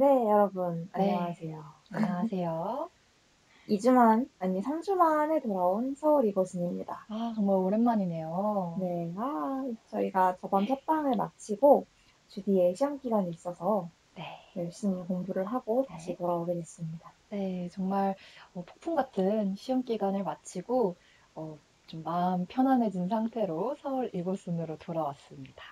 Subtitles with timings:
[0.00, 1.12] 네, 여러분, 네.
[1.12, 1.62] 안녕하세요.
[1.90, 2.90] 안녕하세요.
[3.68, 7.04] 2주 만, 아니, 3주 만에 돌아온 서울 이고순입니다.
[7.06, 8.78] 아, 정말 오랜만이네요.
[8.80, 11.84] 네, 아, 저희가 저번 첫 방을 마치고
[12.28, 14.24] 주디에 시험 기간이 있어서 네.
[14.56, 16.16] 열심히 공부를 하고 다시 네.
[16.16, 17.12] 돌아오게 됐습니다.
[17.28, 18.16] 네, 정말
[18.54, 20.96] 어, 폭풍 같은 시험 기간을 마치고
[21.34, 25.62] 어, 좀 마음 편안해진 상태로 서울 이곳순으로 돌아왔습니다.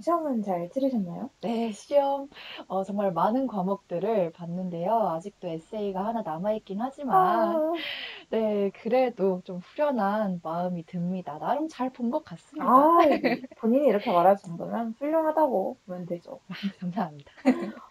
[0.00, 1.30] 시험은 잘 치르셨나요?
[1.40, 2.28] 네, 시험
[2.68, 4.92] 어, 정말 많은 과목들을 봤는데요.
[5.08, 7.82] 아직도 에세이가 하나 남아있긴 하지만 아,
[8.30, 11.38] 네, 그래도 좀 후련한 마음이 듭니다.
[11.38, 12.90] 나름 잘 본 것 같습니다.
[12.90, 13.10] 아,
[13.60, 16.40] 본인이 이렇게 말할 정도면 훌륭하다고 보면 되죠.
[16.80, 17.32] 감사합니다.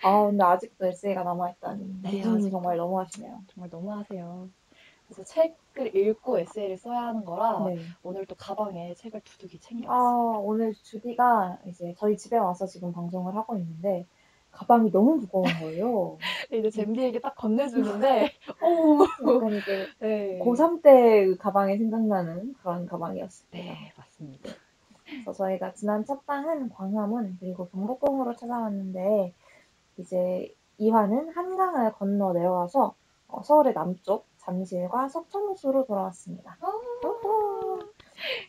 [0.02, 2.02] 아, 근데 아직도 에세이가 남아있다니.
[2.02, 2.52] 네, 기준이 아직도.
[2.52, 3.44] 정말 너무하시네요.
[3.48, 4.52] 정말 너무하세요.
[5.12, 7.80] 그래서 책을 읽고 에세이를 써야 하는 거라 네.
[8.02, 10.40] 오늘 또 가방에 책을 두둑이 아, 챙겨왔어요.
[10.40, 14.06] 오늘 주디가 이제 저희 집에 와서 지금 방송을 하고 있는데
[14.52, 16.18] 가방이 너무 무거운 거예요.
[16.52, 20.40] 이제 잼디에게 딱 건네주는데, 오, 약간 이게 네.
[20.40, 23.58] 고3 때 가방이 생각나는 그런 가방이었습니다.
[23.58, 24.50] 네, 맞습니다.
[25.06, 29.34] 그래서 저희가 지난 첫 방은 광화문 그리고 경복궁으로 찾아왔는데
[29.98, 32.94] 이제 2화는 한강을 건너 내려와서
[33.28, 36.58] 어, 서울의 남쪽 잠실과 석촌호수로 돌아왔습니다.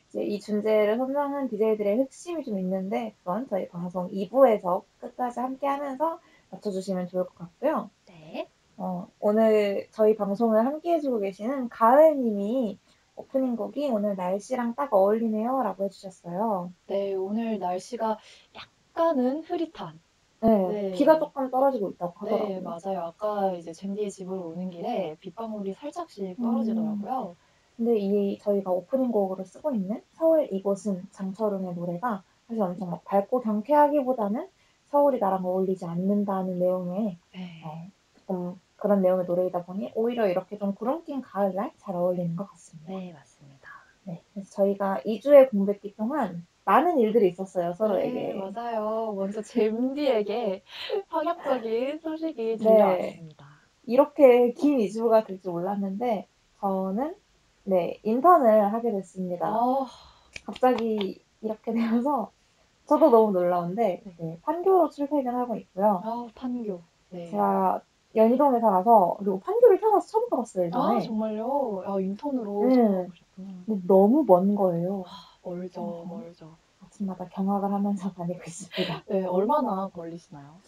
[0.08, 6.20] 이제 이 준재를 선정한 DJ들의 핵심이 좀 있는데 그건 저희 방송 2부에서 끝까지 함께 하면서
[6.50, 7.90] 맞춰주시면 좋을 것 같고요.
[8.06, 8.48] 네.
[8.76, 12.78] 어, 오늘 저희 방송을 함께 해주고 계시는 가을님이
[13.14, 16.72] 오프닝 곡이 오늘 날씨랑 딱 어울리네요 라고 해주셨어요.
[16.86, 18.18] 네, 오늘 날씨가
[18.54, 20.00] 약간은 흐릿한.
[20.42, 20.92] 네, 네.
[20.92, 22.62] 비가 조금 떨어지고 있다고 네, 하더라고요.
[22.62, 23.00] 맞아요.
[23.06, 27.36] 아까 이제 잼디의 집으로 오는 길에 빗방울이 살짝씩 떨어지더라고요.
[27.76, 33.40] 근데 이 저희가 오프닝 곡으로 쓰고 있는 서울 이곳은 장철웅의 노래가 사실 엄청 막 밝고
[33.40, 34.48] 경쾌하기보다는
[34.90, 37.62] 서울이 나랑 어울리지 않는다는 내용의 네.
[37.64, 42.50] 어, 조금 그런 내용의 노래이다 보니 오히려 이렇게 좀 구름 낀 가을날 잘 어울리는 것
[42.50, 42.92] 같습니다.
[42.92, 43.68] 네, 맞습니다.
[44.04, 48.12] 네, 그래서 저희가 2주의 공백기 동안 많은 일들이 있었어요, 서로에게.
[48.12, 49.12] 네, 맞아요.
[49.16, 50.62] 먼저 잼디에게
[51.08, 52.56] 파격적인 소식이 네.
[52.56, 53.46] 들려왔습니다.
[53.84, 56.28] 이렇게 긴 2주가 될 줄 몰랐는데,
[56.60, 57.14] 저는,
[57.64, 59.48] 네, 인턴을 하게 됐습니다.
[59.48, 59.86] 아,
[60.46, 62.30] 갑자기 이렇게 되어서,
[62.86, 64.14] 저도 너무 놀라운데, 네.
[64.18, 66.00] 네, 판교로 출퇴근하고 있고요.
[66.04, 66.80] 아, 판교.
[67.10, 67.30] 네.
[67.30, 67.80] 제가
[68.14, 71.00] 연희동에 살아서, 그리고 판교를 태어나서 처음 가봤어요, 아, 예전에.
[71.00, 71.82] 정말요?
[71.86, 73.08] 아, 인턴으로 네.
[73.66, 75.02] 근데 너무 먼 거예요.
[75.42, 76.04] 멀죠, 어.
[76.08, 76.56] 멀죠.
[76.80, 79.04] 아침마다 경악을 하면서 다니고 있습니다.
[79.08, 80.60] 네, 얼마나 걸리시나요?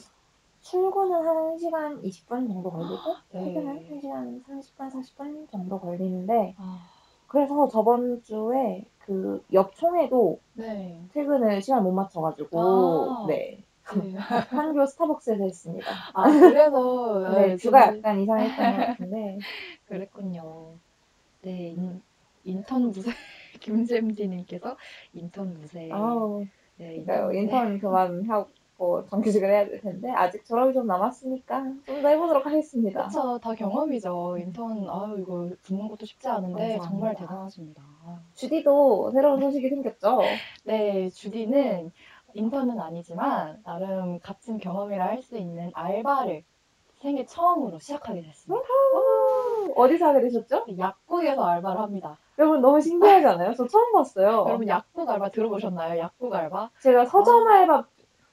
[0.61, 3.45] 출근은 한 1시간 20분 정도 걸리고 네.
[3.45, 6.79] 퇴근은 1시간 30분, 40분 정도 걸리는데 아,
[7.27, 11.07] 그래서 저번 주에 그 옆총에도 네.
[11.13, 13.27] 퇴근을 시간 못 맞춰가지고 아.
[13.29, 13.63] 네
[13.95, 14.15] 네.
[14.51, 15.93] 판교 스타벅스에서 했습니다.
[16.15, 19.39] 아, 그래서 네, 좀 주가 약간 이상했던 것 같은데
[19.85, 20.79] 그랬군요.
[21.43, 22.03] 네, 인,
[22.45, 23.11] 인턴무새
[23.65, 24.77] 김잼디님께서
[25.15, 25.91] 인턴무새.
[25.93, 26.45] 아우
[26.77, 27.33] 네, 그러니까요.
[27.33, 33.07] 인턴 그만하고 정규직을 해야 될 텐데 아직 졸업이 좀 남았으니까 좀 더 해보도록 하겠습니다.
[33.07, 34.37] 그쵸, 다 경험이죠.
[34.39, 36.89] 인턴, 아유, 이거 붙는 것도 쉽지 않은데 감사합니다.
[36.91, 37.83] 정말 대단하십니다.
[38.35, 40.21] 주디도 새로운 소식이 생겼죠?
[40.65, 41.93] 네, 주디는
[42.35, 46.43] 인턴은 아니지만 나름 값진 경험이라 할 수 있는 알바를
[47.01, 48.67] 생애 처음으로 시작하게 됐습니다.
[49.77, 50.67] 어디서 하게 되셨죠?
[50.79, 52.19] 약국에서 알바를 합니다.
[52.39, 53.55] 여러분 너무 신기하지 않아요?
[53.55, 54.45] 저 처음 봤어요.
[54.49, 55.99] 여러분 약국 알바 들어보셨나요?
[55.99, 56.71] 약국 알바?
[56.81, 57.85] 제가 서점 알바,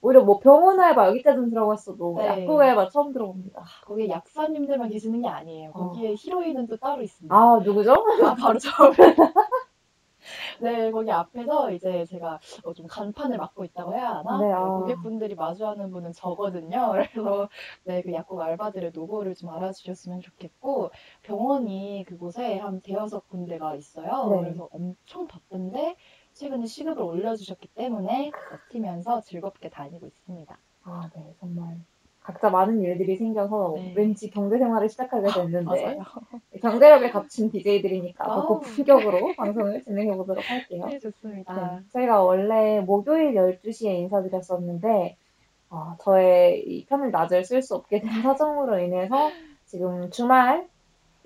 [0.01, 2.27] 오히려 뭐 병원 알바 여기까지는 들어갔어도 네.
[2.27, 3.63] 약국 알바 처음 들어봅니다.
[3.85, 5.71] 거기에 약사님들만 계시는 게 아니에요.
[5.71, 7.35] 거기에 히로인은 또 따로 있습니다.
[7.35, 7.93] 아, 누구죠?
[8.23, 8.69] 아, 바로 저.
[10.61, 14.39] 네, 거기 앞에서 이제 제가 어, 좀 간판을 맡고 있다고 해야 하나?
[14.39, 14.67] 네, 네, 아.
[14.67, 16.91] 고객분들이 마주하는 분은 저거든요.
[17.25, 17.49] 그래서
[17.83, 20.91] 네, 그 약국 알바들의 노고를 좀 알아주셨으면 좋겠고
[21.23, 24.29] 병원이 그곳에 한 대여섯 군데가 있어요.
[24.29, 24.41] 네.
[24.43, 25.95] 그래서 엄청 바쁜데
[26.33, 30.57] 최근에 시급을 올려주셨기 때문에 버티면서 즐겁게 다니고 있습니다.
[30.83, 31.79] 아, 네, 정말.
[32.23, 33.93] 각자 많은 일들이 생겨서 네.
[33.95, 36.03] 왠지 경제 생활을 시작하게 됐는데 맞아요.
[36.61, 38.47] 경제력에 갇힌 DJ들이니까 더 아우.
[38.47, 40.85] 고품격으로 방송을 진행해 보도록 할게요.
[40.87, 41.79] 네, 좋습니다.
[41.79, 45.17] 네, 저희가 원래 목요일 12시에 인사드렸었는데
[45.71, 49.31] 어, 저의 이 편을 낮을 쓸 수 없게 된 사정으로 인해서
[49.65, 50.67] 지금 주말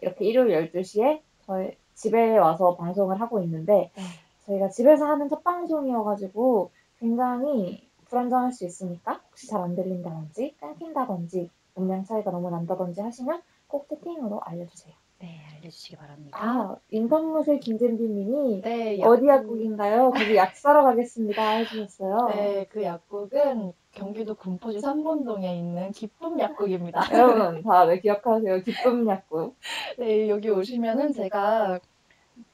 [0.02, 4.04] 이렇게 일요일 12시에 저희 집에 와서 방송을 하고 있는데 네.
[4.46, 7.85] 저희가 집에서 하는 첫 방송이어가지고 굉장히
[8.16, 14.40] 불안정할 수 있으니까 혹시 잘 안 들린다든지 끊긴다든지 음량 차이가 너무 난다든지 하시면 꼭 채팅으로
[14.42, 14.94] 알려주세요.
[15.20, 16.38] 네, 해주시기 바랍니다.
[16.42, 20.12] 아, 인성무새 김잼빈님이 네, 어디 약국- 약국인가요?
[20.12, 22.28] 거기 약 사러 가겠습니다 해주셨어요.
[22.30, 27.02] 네, 그 약국은 경기도 군포시 삼본동에 있는 기쁨 약국입니다.
[27.14, 28.62] 여러분 다 네, 기억하세요.
[28.62, 29.56] 기쁨 약국.
[30.00, 31.80] 네, 여기 오시면은 제가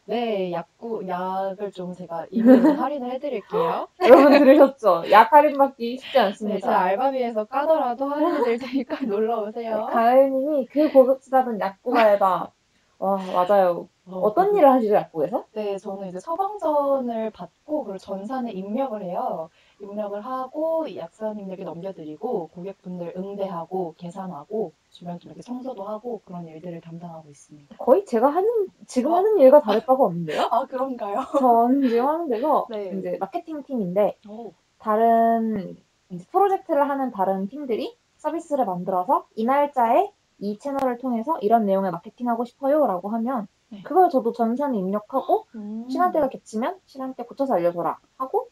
[0.06, 3.88] 네, 약국 약을 좀 제가 이름을 할인을 해드릴게요.
[4.08, 5.10] 여러분 들으셨죠?
[5.12, 6.80] 약 할인 받기 쉽지 네, 제 않습니다.
[6.80, 9.88] 알바비에서 까더라도 할인해드릴 테니까 놀러 오세요.
[9.92, 12.52] 가을님이 그 고급지다던 약국 알바.
[13.00, 13.88] 와 맞아요.
[14.06, 15.46] 어떤 일을 하시죠 약국에서?
[15.54, 19.50] 네, 저는 이제 처방전을 받고 그리고 전산에 입력을 해요.
[19.82, 26.82] 입력을 하고 이 약사님에게 넘겨드리고 고객분들 응대하고 계산하고 주변 좀 이렇게 청소도 하고 그런 일들을
[26.82, 27.76] 담당하고 있습니다.
[27.78, 30.42] 거의 제가 하는 지금 하는 일과 다를 바가 없는데요?
[30.52, 31.22] 아, 그런가요?
[31.40, 32.96] 저는 지금 하는 데서 네.
[32.98, 35.76] 이제 마케팅 팀인데 오, 다른
[36.10, 42.46] 이제 프로젝트를 하는 다른 팀들이 서비스를 만들어서 이 날짜에 이 채널을 통해서 이런 내용을 마케팅하고
[42.46, 43.82] 싶어요라고 하면 네.
[43.84, 45.88] 그걸 저도 전산에 입력하고 음.
[45.90, 48.50] 시간대가 겹치면 시간대 고쳐서 알려줘라 하고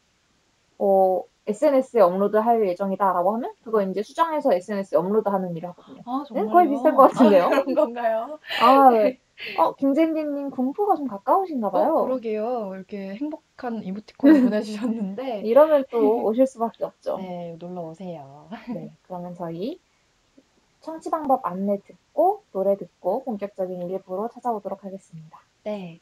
[0.79, 6.01] 어, SNS에 업로드할 예정이다라고 하면 그거 이제 수정해서 SNS에 업로드하는 일을 하거든요.
[6.05, 6.49] 아, 정말요?
[6.51, 7.43] 거의 비슷할 것 같은데요?
[7.45, 8.39] 아, 그런 건가요?
[8.61, 9.19] 아, 네.
[9.57, 11.95] 어, 김재민님 군포가 좀 가까우신가 봐요.
[11.95, 12.71] 어, 그러게요.
[12.75, 17.17] 이렇게 행복한 이모티콘을 보내주셨는데 이러면 또 오실 수밖에 없죠.
[17.17, 18.47] 네, 놀러 오세요.
[18.73, 19.79] 네, 그러면 저희
[20.81, 25.39] 청취 방법 안내 듣고 노래 듣고 본격적인 일부로 찾아오도록 하겠습니다.
[25.63, 25.99] 네.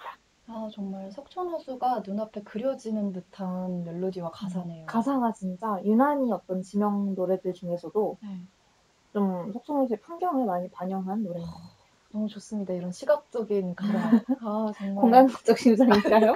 [0.47, 4.87] 아, 정말 석촌호수가 눈앞에 그려지는 듯한 멜로디와 가사네요.
[4.87, 8.41] 가사가 진짜 유난히 어떤 지명 노래들 중에서도 네.
[9.13, 11.79] 좀 석촌호수의 풍경을 많이 반영한 노래인 것 같아요.
[12.11, 12.73] 너무 좋습니다.
[12.73, 13.93] 이런 시각적인 가사.
[14.41, 15.03] 아, 정말.
[15.03, 16.35] 공간적 심상인가요?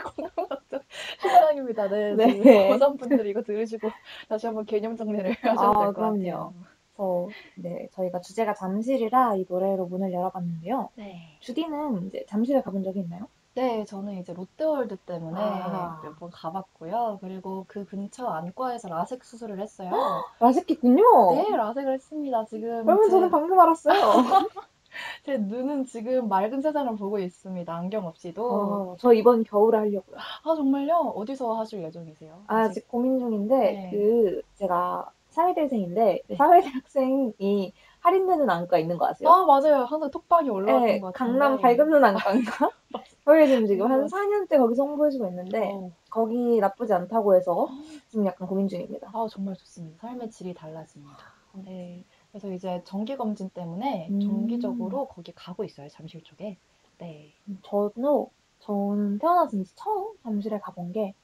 [1.23, 1.89] 신상입니다.
[1.89, 2.13] 네.
[2.17, 2.27] 네.
[2.27, 2.69] 네.
[2.71, 3.89] 고3 분들이 이거 들으시고
[4.29, 6.19] 다시 한번 개념 정리를 하셔야 아, 될것 그럼요.
[6.19, 6.55] 같아요.
[6.97, 10.91] 그래서 네, 저희가 주제가 잠실이라 이 노래로 문을 열어봤는데요.
[10.97, 11.37] 네.
[11.41, 13.29] 주디는 이제 잠실에 가본 적이 있나요?
[13.55, 16.01] 네, 저는 이제 롯데월드 때문에 아.
[16.03, 17.19] 몇 번 가봤고요.
[17.21, 19.91] 그리고 그 근처 안과에서 라섹 수술을 했어요.
[20.41, 21.03] 라섹했군요.
[21.35, 22.45] 네, 라섹을 했습니다.
[22.47, 24.01] 지금 그러면 제, 저는 방금 알았어요.
[25.25, 27.75] 제 눈은 지금 맑은 세상을 보고 있습니다.
[27.75, 28.53] 안경 없이도.
[28.53, 30.17] 어, 저 이번 겨울에 하려고요.
[30.45, 30.95] 아, 정말요?
[31.17, 32.45] 어디서 하실 예정이세요?
[32.47, 33.91] 아직 고민 중인데 네.
[33.91, 36.37] 그 제가 사회대생인데 네.
[36.37, 39.29] 사회대 학생이 할인되는 안과 있는 거 아세요?
[39.29, 39.85] 아, 맞아요.
[39.85, 41.39] 항상 톡방이 올라왔던 네, 것 같은데.
[41.39, 42.71] 강남 밝은 눈 안과인가?
[43.25, 44.07] 거기 지금 지금 한 음.
[44.07, 45.91] 4년째 거기서 홍보해주고 있는데 어.
[46.11, 47.69] 거기 나쁘지 않다고 해서
[48.11, 49.09] 좀 약간 고민 중입니다.
[49.13, 49.99] 아, 정말 좋습니다.
[50.07, 51.17] 삶의 질이 달라집니다.
[51.65, 52.05] 네.
[52.31, 54.21] 그래서 이제 정기 검진 때문에 음.
[54.21, 55.89] 정기적으로 거기 가고 있어요.
[55.89, 56.57] 잠실 쪽에.
[56.99, 57.33] 네.
[57.63, 61.15] 저도 저는 태어나서 이제 처음 잠실에 가본 게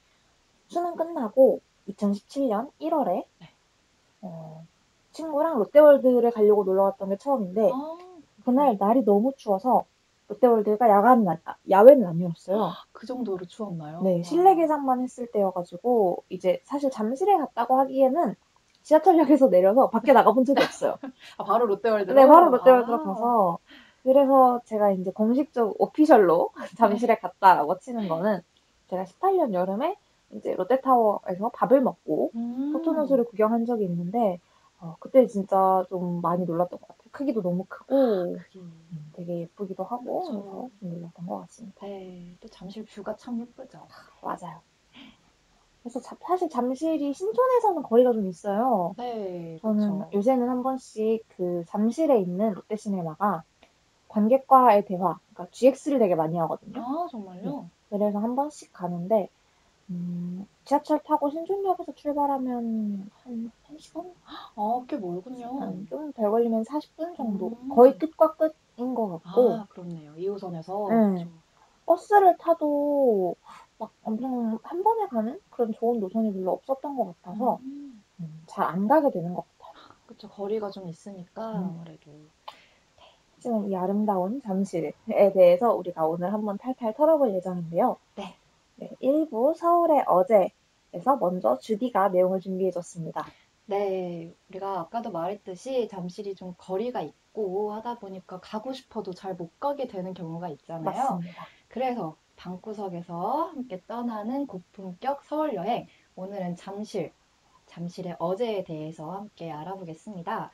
[0.67, 3.49] 수능 끝나고 2017년 1월에 네.
[4.21, 4.65] 어,
[5.11, 7.97] 친구랑 롯데월드를 가려고 놀러 갔던 게 처음인데 아,
[8.45, 9.85] 그날 날이 너무 추워서
[10.27, 12.71] 롯데월드가 야간 아, 야외는 안 열었어요.
[12.91, 14.01] 그 정도로 추웠나요?
[14.01, 14.23] 네, 와.
[14.23, 18.35] 실내 개장만 했을 때여가지고 이제 사실 잠실에 갔다고 하기에는
[18.83, 20.97] 지하철역에서 내려서 밖에 나가본 적이 없어요.
[21.37, 22.15] 아, 바로 롯데월드로?
[22.15, 23.03] 네, 바로 롯데월드로 아.
[23.03, 23.59] 가서
[24.03, 28.41] 그래서 제가 이제 공식적 오피셜로 잠실에 갔다라고 치는 거는
[28.89, 29.97] 제가 18년 여름에
[30.31, 32.71] 이제 롯데타워에서 밥을 먹고 음.
[32.73, 34.39] 포토노스를 구경한 적이 있는데
[34.79, 37.09] 어, 그때 진짜 좀 많이 놀랐던 것 같아요.
[37.11, 38.37] 크기도 너무 크고.
[38.55, 40.21] 음, 되게 예쁘기도 하고.
[40.21, 41.85] 그래서 좀 놀랐던 것 같습니다.
[41.85, 43.85] 네, 또 잠실 뷰가 참 예쁘죠.
[44.23, 44.61] 맞아요.
[45.83, 48.93] 그래서 자- 사실 잠실이 신촌에서는 거리가 좀 있어요.
[48.97, 50.09] 네, 저는 그쵸.
[50.13, 53.43] 요새는 한 번씩 그 잠실에 있는 롯데시네마가
[54.07, 56.81] 관객과의 대화, 그러니까 GX를 되게 많이 하거든요.
[56.81, 57.69] 아, 정말요?
[57.89, 59.29] 그래서 한 번씩 가는데
[59.89, 64.13] 음, 지하철 타고 신촌역에서 출발하면 한 1시간?
[64.55, 65.85] 아, 꽤 멀군요.
[65.89, 67.57] 좀덜 걸리면 40분 정도.
[67.61, 67.69] 음.
[67.69, 70.13] 거의 끝과 끝인 것 같고 아, 그렇네요.
[70.13, 70.89] 2호선에서.
[70.89, 71.27] 네.
[71.85, 73.35] 버스를 타도
[73.79, 78.87] 막 엄청 한 번에 가는 그런 좋은 노선이 별로 없었던 것 같아서 음, 음, 잘안
[78.87, 79.95] 가게 되는 것 같아요.
[80.05, 80.29] 그쵸.
[80.29, 81.79] 거리가 좀 있으니까 음.
[81.79, 82.11] 아무래도.
[83.35, 84.91] 하지만 이 아름다운 잠실에
[85.33, 87.97] 대해서 우리가 오늘 한번 탈탈 털어볼 예정인데요.
[88.15, 88.35] 네.
[88.79, 93.25] 네, 1부 서울의 어제에서 먼저 주디가 내용을 준비해줬습니다.
[93.65, 99.87] 네, 우리가 아까도 말했듯이 잠실이 좀 거리가 있고 하다 보니까 가고 싶어도 잘 못 가게
[99.87, 100.83] 되는 경우가 있잖아요.
[100.83, 101.45] 맞습니다.
[101.67, 105.85] 그래서 방구석에서 함께 떠나는 고품격 서울 여행.
[106.15, 107.11] 오늘은 잠실,
[107.67, 110.51] 잠실의 어제에 대해서 함께 알아보겠습니다.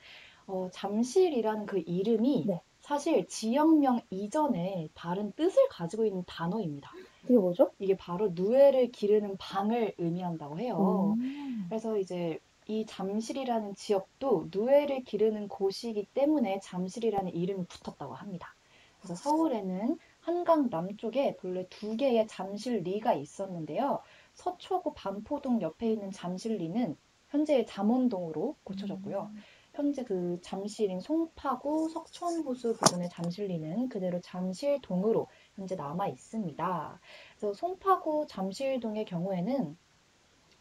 [0.48, 2.60] 어, 잠실이라는 그 이름이 네.
[2.80, 6.90] 사실 지역명 이전에 다른 뜻을 가지고 있는 단어입니다.
[7.26, 7.72] 그게 뭐죠?
[7.78, 11.16] 이게 바로 누에를 기르는 방을 의미한다고 해요.
[11.18, 11.66] 음.
[11.68, 18.54] 그래서 이제 이 잠실이라는 지역도 누에를 기르는 곳이기 때문에 잠실이라는 이름이 붙었다고 합니다.
[19.00, 24.00] 그래서 서울에는 한강 남쪽에 본래 두 개의 잠실리가 있었는데요.
[24.34, 26.96] 서초구 반포동 옆에 있는 잠실리는
[27.28, 29.30] 현재의 잠원동으로 고쳐졌고요.
[29.76, 37.00] 현재 그 잠실인 송파구 석촌호수 부근의 잠실리는 그대로 잠실동으로 현재 남아 있습니다.
[37.36, 39.76] 그래서 송파구 잠실동의 경우에는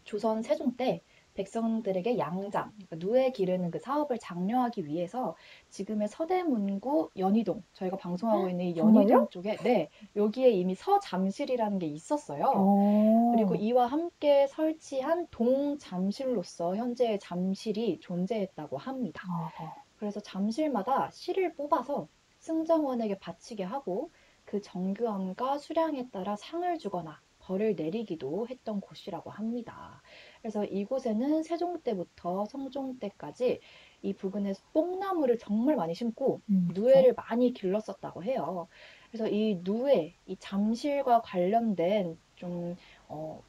[0.04, 1.02] 조선 세종 때
[1.34, 5.36] 백성들에게 양장, 그러니까 누에 기르는 그 사업을 장려하기 위해서
[5.70, 9.28] 지금의 서대문구 연희동, 저희가 방송하고 있는 이 연희동 정말요?
[9.32, 12.54] 쪽에, 네, 여기에 이미 서잠실이라는 게 있었어요.
[12.56, 13.34] 어.
[13.36, 19.24] 그리고 이와 함께 설치한 동잠실로서 현재의 잠실이 존재했다고 합니다.
[19.28, 19.74] 어허.
[19.98, 22.08] 그래서 잠실마다 실을 뽑아서
[22.40, 24.10] 승정원에게 바치게 하고
[24.56, 30.02] 그 정교함과 수량에 따라 상을 주거나 벌을 내리기도 했던 곳이라고 합니다.
[30.42, 33.60] 그래서 이곳에는 세종 때부터 성종 때까지
[34.02, 38.70] 이 부근에서 뽕나무를 정말 많이 심고 음, 누에를 많이 길렀었다고 해요.
[39.12, 42.78] 그래서 이 누에, 이 잠실과 관련된 좀
[43.10, 43.42] 어,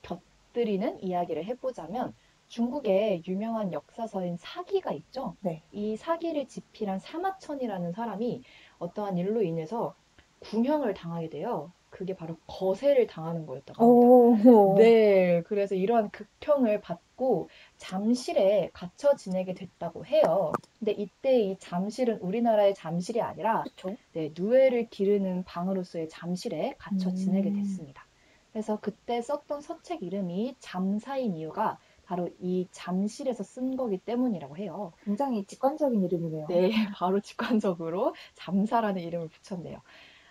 [0.00, 2.14] 곁들이는 이야기를 해보자면
[2.48, 5.36] 중국의 유명한 역사서인 사기가 있죠.
[5.40, 5.62] 네.
[5.70, 8.42] 이 사기를 집필한 사마천이라는 사람이
[8.78, 9.94] 어떠한 일로 인해서
[10.40, 11.72] 궁형을 당하게 돼요.
[11.90, 14.50] 그게 바로 거세를 당하는 거였다고 합니다.
[14.50, 14.74] 오.
[14.76, 20.52] 네, 그래서 이러한 극형을 받고 잠실에 갇혀 지내게 됐다고 해요.
[20.78, 23.96] 근데 이때 이 잠실은 우리나라의 잠실이 아니라 그쵸.
[24.12, 27.56] 네, 누에를 기르는 방으로서의 잠실에 갇혀 지내게 음.
[27.56, 28.06] 됐습니다.
[28.52, 34.92] 그래서 그때 썼던 서책 이름이 잠사인 이유가 바로 이 잠실에서 쓴 거기 때문이라고 해요.
[35.04, 36.46] 굉장히 직관적인 이름이네요.
[36.48, 39.80] 네, 바로 직관적으로 잠사라는 이름을 붙였네요.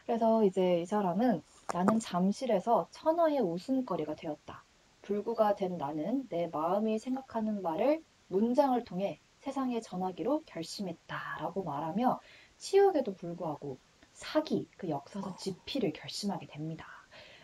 [0.09, 4.63] 그래서 이제 이 사람은 나는 잠실에서 천하의 웃음거리가 되었다.
[5.03, 12.19] 불구가 된 나는 내 마음이 생각하는 말을 문장을 통해 세상에 전하기로 결심했다라고 말하며
[12.57, 13.77] 치욕에도 불구하고
[14.13, 16.87] 사기, 그 역사서 집필을 결심하게 됩니다.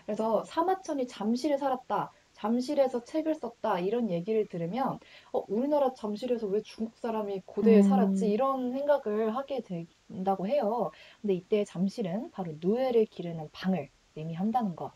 [0.07, 2.11] 그래서 사마천이 잠실에 살았다.
[2.33, 4.99] 잠실에서 책을 썼다 이런 얘기를 들으면
[5.31, 7.83] 어, 우리나라 잠실에서 왜 중국 사람이 고대에 음.
[7.83, 9.61] 살았지 이런 생각을 하게
[10.07, 10.91] 된다고 해요.
[11.21, 14.91] 근데 이때 잠실은 바로 누에를 기르는 방을 의미한다는 것.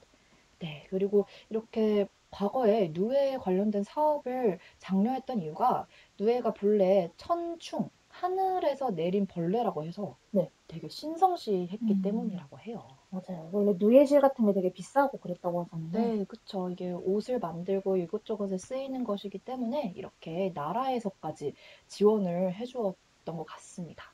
[0.59, 5.87] 네, 그리고 이렇게 과거에 누에에 관련된 사업을 장려했던 이유가
[6.19, 10.49] 누에가 본래 천충 하늘에서 내린 벌레라고 해서 네.
[10.67, 12.01] 되게 신성시했기 음.
[12.01, 12.87] 때문이라고 해요.
[13.09, 13.49] 맞아요.
[13.51, 15.91] 원래 누에실 같은 게 되게 비싸고 그랬다고 하잖아요.
[15.91, 16.69] 네, 그쵸.
[16.69, 21.53] 이게 옷을 만들고 이것저것에 쓰이는 것이기 때문에 이렇게 나라에서까지
[21.87, 24.11] 지원을 해주었던 것 같습니다.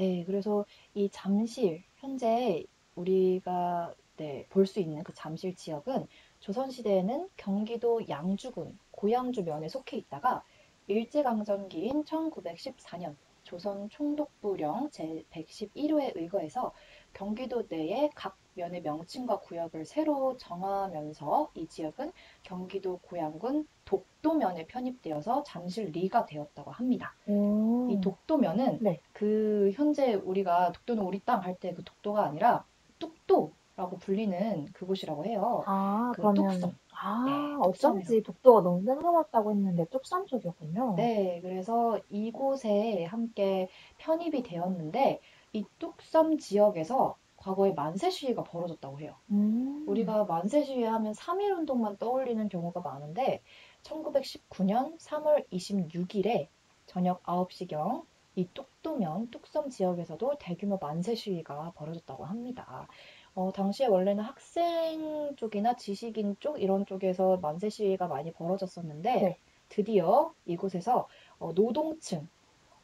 [0.00, 0.64] 네, 그래서
[0.94, 2.64] 이 잠실, 현재
[2.96, 6.06] 우리가 네, 볼 수 있는 그 잠실 지역은
[6.40, 10.42] 조선시대에는 경기도 양주군, 고양주 면에 속해 있다가
[10.86, 13.14] 일제강점기인 1914년
[13.44, 16.72] 조선 총독부령 제111호에 의거해서
[17.12, 26.26] 경기도 내에 각 면의 명칭과 구역을 새로 정하면서 이 지역은 경기도 고양군 독도면에 편입되어서 잠실리가
[26.26, 27.14] 되었다고 합니다.
[27.26, 27.90] 오.
[27.90, 29.00] 이 독도면은 네.
[29.12, 32.64] 그 현재 우리가 독도는 우리 땅 할 때 그 독도가 아니라
[32.98, 35.62] 뚝도라고 불리는 그곳이라고 해요.
[35.66, 36.78] 아, 그 그러면 뚝섬.
[36.92, 40.94] 아, 네, 어쩐지 독도가 너무 뜬금없다고 했는데 뚝섬 쪽이었군요.
[40.96, 45.20] 네, 그래서 이곳에 함께 편입이 되었는데
[45.52, 49.16] 이 뚝섬 지역에서 과거에 만세 시위가 벌어졌다고 해요.
[49.30, 53.42] 음, 우리가 만세 시위 하면 3.1 운동만 떠올리는 경우가 많은데
[53.82, 56.48] 1919년 3월 26일에
[56.86, 58.04] 저녁 9시경
[58.36, 62.86] 이 뚝도면 뚝섬 지역에서도 대규모 만세 시위가 벌어졌다고 합니다.
[63.34, 69.38] 어, 당시에 원래는 학생 쪽이나 지식인 쪽 이런 쪽에서 만세 시위가 많이 벌어졌었는데 네.
[69.68, 72.28] 드디어 이곳에서 어, 노동층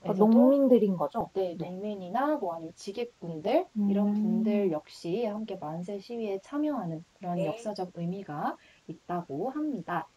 [0.07, 1.31] 그 농민들인 거죠?
[1.35, 4.15] 네, 농민이나 뭐 아니면 지객군들 이런 음.
[4.15, 7.47] 분들 역시 함께 만세 시위에 참여하는 그런 네.
[7.47, 10.09] 역사적 의미가 있다고 합니다.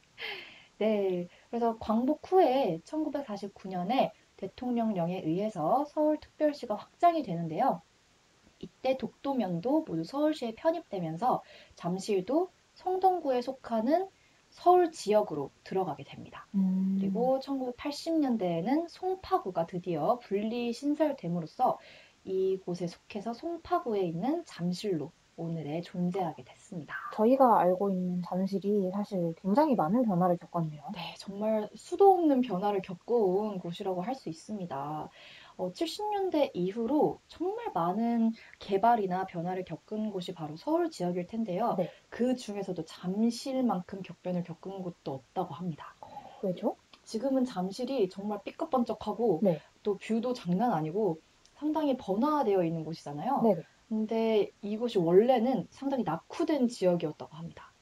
[0.77, 7.81] 네, 그래서 광복 후에 1949년에 대통령령에 의해서 서울특별시가 확장이 되는데요.
[8.59, 11.43] 이때 독도면도 모두 서울시에 편입되면서
[11.75, 14.07] 잠실도 성동구에 속하는
[14.49, 16.47] 서울 지역으로 들어가게 됩니다.
[16.55, 21.77] 음, 그리고 1980년대에는 송파구가 드디어 분리 신설됨으로써
[22.23, 26.95] 이곳에 속해서 송파구에 있는 잠실로 오늘에 존재하게 됐습니다.
[27.15, 30.83] 저희가 알고 있는 잠실이 사실 굉장히 많은 변화를 겪었네요.
[30.93, 35.09] 네, 정말 수도 없는 변화를 겪어온 곳이라고 할 수 있습니다.
[35.59, 41.75] 어, 70년대 이후로 정말 많은 개발이나 변화를 겪은 곳이 바로 서울 지역일 텐데요.
[41.77, 41.89] 네.
[42.07, 45.95] 그 중에서도 잠실만큼 격변을 겪은 곳도 없다고 합니다.
[46.41, 46.77] 왜죠?
[47.03, 49.59] 지금은 잠실이 정말 삐까번쩍하고 네.
[49.83, 51.19] 또 view도 장난 아니고
[51.55, 53.41] 상당히 번화되어 있는 곳이잖아요.
[53.41, 53.61] 네네.
[53.89, 57.73] 근데 이곳이 원래는 상당히 낙후된 지역이었다고 합니다.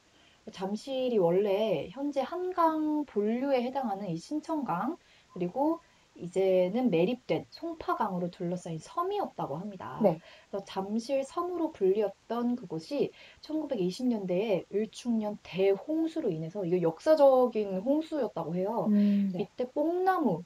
[0.50, 4.96] 잠실이 원래 현재 한강 본류에 해당하는 이 신천강
[5.32, 5.80] 그리고
[6.18, 10.00] 이제는 매립된 송파강으로 둘러싸인 섬이었다고 합니다.
[10.02, 10.18] 네.
[10.50, 13.10] 그래서 잠실 섬으로 불리었던 그곳이
[13.42, 18.86] 1920년대에 을충년 대홍수로 인해서 이게 역사적인 홍수였다고 해요.
[18.90, 19.42] 음, 네.
[19.42, 20.42] 이때 뽕나무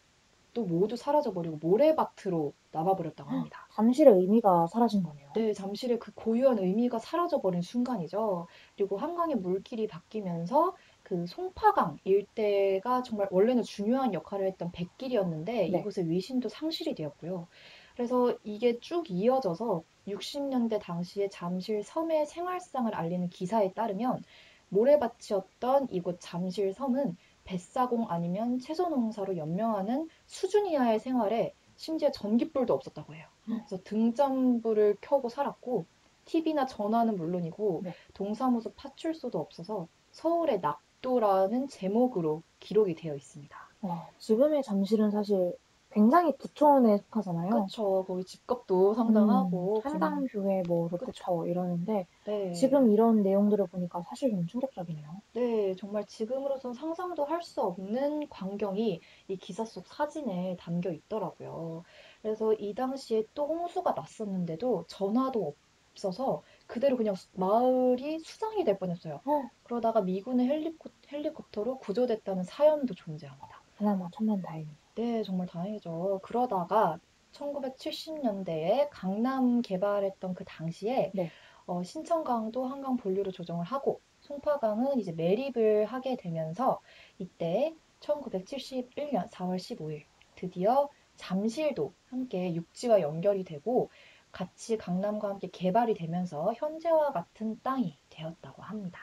[0.54, 3.66] 또 모두 사라져버리고 모래밭으로 남아버렸다고 합니다.
[3.74, 5.30] 잠실의 의미가 사라진 거네요.
[5.34, 8.46] 네, 잠실의 그 고유한 의미가 사라져버린 순간이죠.
[8.76, 10.74] 그리고 한강의 물길이 바뀌면서
[11.12, 15.66] 그 송파강 일대가 정말 원래는 중요한 역할을 했던 백길이었는데 네.
[15.66, 17.48] 이곳의 위신도 상실이 되었고요.
[17.94, 24.24] 그래서 이게 쭉 이어져서 60년대 당시에 잠실 섬의 생활상을 알리는 기사에 따르면
[24.70, 33.14] 모래밭이었던 이곳 잠실 섬은 뱃사공 아니면 채소 농사로 연명하는 수준 이하의 생활에 심지어 전기불도 없었다고
[33.14, 33.26] 해요.
[33.44, 35.84] 그래서 등잔불을 켜고 살았고
[36.24, 37.92] TV나 전화는 물론이고 네.
[38.14, 43.56] 동사무소 파출소도 없어서 서울의 낙 도라는 제목으로 기록이 되어 있습니다.
[43.82, 45.56] 와, 지금의 잠실은 사실
[45.90, 47.70] 굉장히 부촌에 속하잖아요.
[47.70, 48.04] 그렇죠.
[48.06, 52.48] 거기 집값도 상당하고 음, 한강뷰에 뭐 롯데타워 이러는데 네.
[52.50, 55.22] 지금 이런 내용들을 보니까 사실 좀 충격적이네요.
[55.34, 61.82] 네, 정말 지금으로선 상상도 할 수 없는 광경이 이 기사 속 사진에 담겨 있더라고요.
[62.22, 65.54] 그래서 이 당시에 또 홍수가 났었는데도 전화도
[65.94, 69.20] 없어서 그대로 그냥 수- 마을이 수상이 될 뻔했어요.
[69.24, 69.42] 어.
[69.64, 73.62] 그러다가 미군의 헬리콥, 헬리콥터로 구조됐다는 사연도 존재합니다.
[73.76, 74.68] 그나마 천만 다행이.
[74.94, 76.20] 네, 정말 다행이죠.
[76.22, 76.98] 그러다가
[77.32, 81.30] 1970년대에 강남 개발했던 그 당시에 네.
[81.66, 86.80] 어, 신천강도 한강 본류로 조정을 하고 송파강은 이제 매립을 하게 되면서
[87.18, 93.90] 이때 1971년 4월 15일 드디어 잠실도 함께 육지와 연결이 되고
[94.32, 98.98] 같이 강남과 함께 개발이 되면서 현재와 같은 땅이 되었다고 합니다.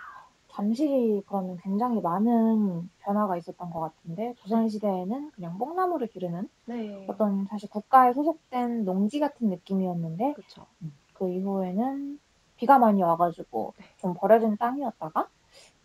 [0.49, 7.05] 잠실이 그러면 굉장히 많은 변화가 있었던 것 같은데 조선시대에는 그냥 뽕나무를 기르는 네.
[7.07, 10.65] 어떤 사실 국가에 소속된 농지 같은 느낌이었는데 그렇죠.
[11.13, 12.19] 그 이후에는
[12.57, 13.85] 비가 많이 와가지고 네.
[13.97, 15.29] 좀 버려진 땅이었다가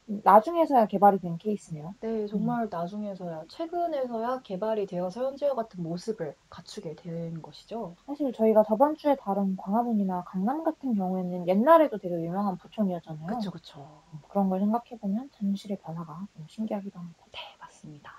[0.06, 1.94] 나중에서야 개발이 된 케이스네요.
[2.00, 7.94] 네, 정말 나중에서야, 최근에서야 개발이 되어 서 현재와 같은 모습을 갖추게 된 것이죠.
[8.06, 13.26] 사실 저희가 저번 주에 다룬 광화문이나 강남 같은 경우에는 옛날에도 되게 유명한 부촌이었잖아요.
[13.26, 14.02] 그쵸, 그쵸.
[14.28, 17.24] 그런 걸 생각해 보면 잠실의 변화가 좀 신기하기도 합니다.
[17.32, 18.12] 네, 맞습니다.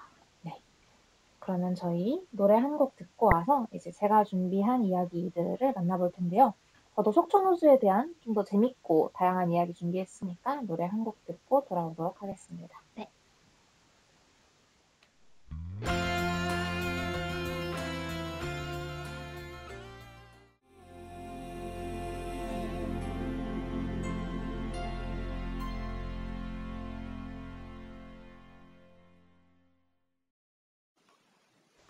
[1.40, 6.54] 그러면 저희 노래 한 곡 듣고 와서 이제 제가 준비한 이야기들을 만나볼 텐데요.
[6.96, 12.82] 저도 속초호수에 대한 좀 더 재밌고 다양한 이야기 준비했으니까 노래 한 곡 듣고 돌아오도록 하겠습니다.
[12.96, 13.10] 네.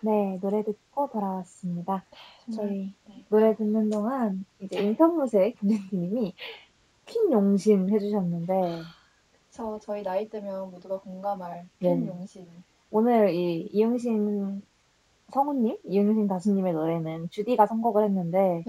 [0.02, 2.04] 네, 노래 듣고 돌아왔습니다.
[2.54, 3.24] 저희 네.
[3.28, 6.34] 노래 듣는 동안 이제 인터뷰에 김진기님이
[7.06, 8.82] 핀 용신 해주셨는데
[9.48, 9.78] 그쵸.
[9.82, 12.08] 저희 나이 때면 모두가 공감할 큰 네.
[12.08, 12.46] 용신.
[12.90, 14.62] 오늘 이 이응신
[15.32, 18.64] 성우님, 이응신 가수님의 노래는 주디가 선곡을 했는데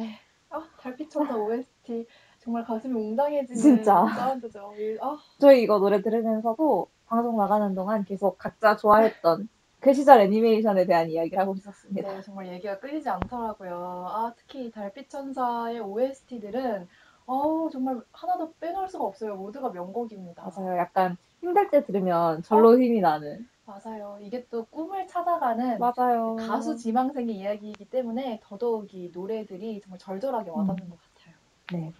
[0.49, 2.07] 아, 달빛 천사 OST
[2.39, 4.07] 정말 가슴이 웅장해지는 진짜.
[4.07, 4.73] 사운드죠.
[4.79, 9.49] 이- 아, 저희 이거 노래 들으면서도 방송 나가는 동안 계속 각자 좋아했던
[9.87, 12.11] 그 시절 애니메이션에 대한 이야기를 하고 있었습니다.
[12.11, 14.05] 네, 정말 얘기가 끊이지 않더라고요.
[14.09, 16.89] 아, 특히 달빛 천사의 OST들은
[17.25, 19.37] 어우, 정말 하나도 빼놓을 수가 없어요.
[19.37, 20.51] 모두가 명곡입니다.
[20.53, 20.77] 맞아요.
[20.77, 23.47] 약간 힘들 때 들으면 절로 힘이 나는.
[23.65, 24.17] 맞아요.
[24.19, 26.35] 이게 또 꿈을 찾아가는 맞아요.
[26.35, 31.35] 가수 지망생의 이야기이기 때문에 더더욱이 노래들이 정말 절절하게 와닿는 것 같아요.
[31.71, 31.93] 네.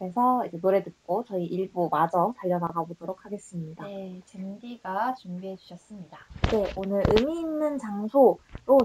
[0.00, 3.84] 그래서 이제 노래 듣고 저희 일부 마저 달려나가 보도록 하겠습니다.
[3.84, 6.20] 네, 젠디가 준비해 주셨습니다.
[6.50, 8.38] 네, 오늘 의미 있는 장소로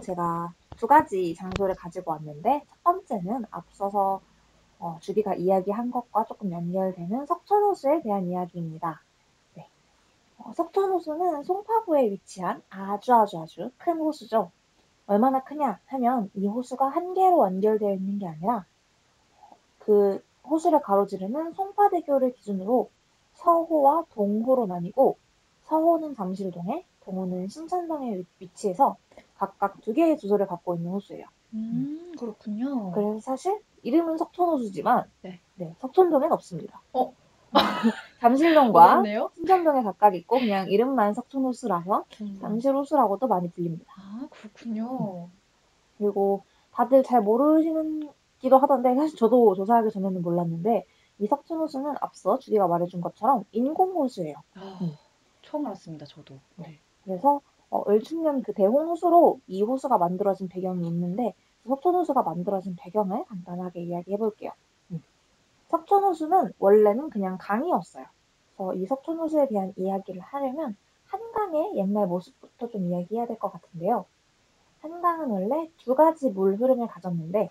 [0.04, 4.20] 제가 두 가지 장소를 가지고 왔는데 첫 번째는 앞서서
[4.78, 9.02] 어, 주디가 이야기한 것과 조금 연결되는 석촌호수에 대한 이야기입니다.
[9.54, 9.70] 네.
[10.40, 14.52] 어, 석촌호수는 송파구에 위치한 아주 아주 아주 큰 호수죠.
[15.08, 18.66] 얼마나 크냐 하면 이 호수가 한 개로 연결되어 있는 게 아니라
[19.80, 22.90] 그 호수를 가로지르는 송파대교를 기준으로
[23.34, 25.18] 서호와 동호로 나뉘고
[25.64, 28.98] 서호는 잠실동에 동호는 신천동에 위- 위치해서
[29.38, 31.26] 각각 두 개의 주소를 갖고 있는 호수예요.
[31.54, 32.92] 음, 그렇군요.
[32.92, 35.40] 그래서 사실 이름은 석촌호수지만 네.
[35.80, 36.82] 석촌동엔 없습니다.
[36.94, 37.14] 어?
[38.20, 39.04] 잠실동과.
[39.36, 42.38] 신천동에 각각 있고 그냥 이름만 석촌호수라서 음.
[42.42, 43.94] 잠실호수라고도 많이 불립니다.
[43.98, 45.30] 아, 그렇군요.
[45.98, 48.10] 그리고 다들 잘 모르시는
[48.46, 50.86] 기도 하던데 사실 저도 조사하기 전에는 몰랐는데
[51.18, 54.36] 이 석촌호수는 앞서 주디가 말해준 것처럼 인공 호수예요.
[54.54, 54.92] 아, 음.
[55.42, 56.38] 처음 알았습니다, 저도.
[56.58, 56.80] 네.
[57.04, 62.76] 그래서 어, 을충년 그 대홍 호수로 이 호수가 만들어진 배경이 있는데 그 석촌 호수가 만들어진
[62.76, 64.52] 배경을 간단하게 이야기해 볼게요.
[64.92, 65.02] 음.
[65.70, 68.06] 석촌 호수는 원래는 그냥 강이었어요.
[68.56, 70.78] 그래서 이 석촌 호수에 대한 이야기를 하려면
[71.08, 74.06] 한강의 옛날 모습부터 좀 이야기해야 될 것 같은데요.
[74.82, 77.50] 한강은 원래 두 가지 물 흐름을 가졌는데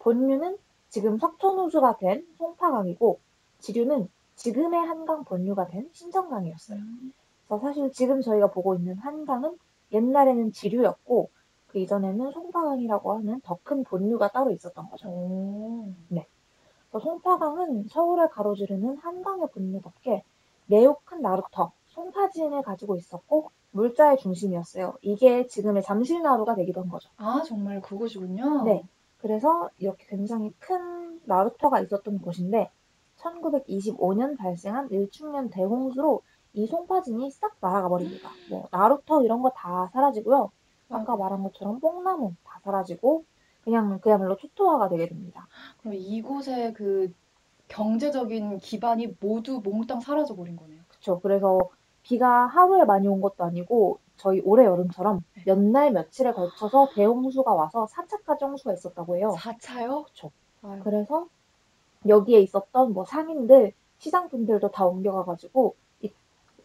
[0.00, 0.58] 본류는
[0.88, 3.18] 지금 석촌호수가 된 송파강이고
[3.60, 6.78] 지류는 지금의 한강 본류가 된 신정강이었어요.
[6.78, 7.12] 음.
[7.46, 9.56] 그래서 사실 지금 저희가 보고 있는 한강은
[9.92, 11.30] 옛날에는 지류였고
[11.68, 15.08] 그 이전에는 송파강이라고 하는 더 큰 본류가 따로 있었던 거죠.
[15.08, 15.88] 오.
[16.08, 20.24] 그래서 송파강은 서울을 가로지르는 한강의 본류답게
[20.66, 24.94] 매우 큰 나루터, 송파진을 가지고 있었고 물자의 중심이었어요.
[25.02, 27.08] 이게 지금의 잠실나루가 되기도 한 거죠.
[27.16, 28.64] 아, 정말 그곳이군요.
[28.64, 28.82] 네.
[29.20, 32.70] 그래서 이렇게 굉장히 큰 나루터가 있었던 곳인데
[33.16, 36.22] 1925년 발생한 일축년 대홍수로
[36.54, 38.30] 이 송파진이 싹 날아가 버립니다.
[38.50, 40.50] 뭐 나루터 이런 거 다 사라지고요.
[40.88, 43.24] 아까 말한 것처럼 뽕나무 다 사라지고
[43.62, 45.46] 그냥 그야말로 초토화가 되게 됩니다.
[45.78, 47.12] 그럼 이곳의 그
[47.68, 50.82] 경제적인 기반이 모두 몽땅 사라져 버린 거네요.
[50.88, 51.20] 그렇죠.
[51.20, 51.58] 그래서
[52.02, 57.86] 비가 하루에 많이 온 것도 아니고 저희 올해 여름처럼 몇 날 며칠에 걸쳐서 대홍수가 와서
[57.90, 59.34] 4차까지 홍수가 있었다고 해요.
[59.38, 60.04] 4차요?
[60.04, 60.30] 그쵸.
[60.62, 61.26] 아유, 그래서
[62.06, 66.12] 여기에 있었던 뭐 상인들, 시장분들도 다 옮겨가가지고 이-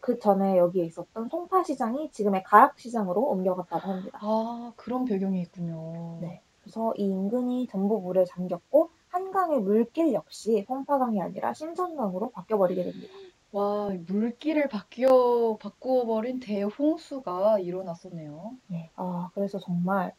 [0.00, 4.18] 그 전에 여기에 있었던 송파시장이 지금의 가락시장으로 옮겨갔다고 합니다.
[4.22, 6.18] 아, 그런 배경이 있군요.
[6.20, 6.42] 네.
[6.62, 13.12] 그래서 이 인근이 전부 물에 잠겼고 한강의 물길 역시 송파강이 아니라 신천강으로 바뀌어버리게 됩니다.
[13.56, 18.54] 와, 물길을 바뀌어, 바꾸어버린 대홍수가 일어났었네요.
[18.66, 18.90] 네.
[18.96, 20.12] 아, 그래서 정말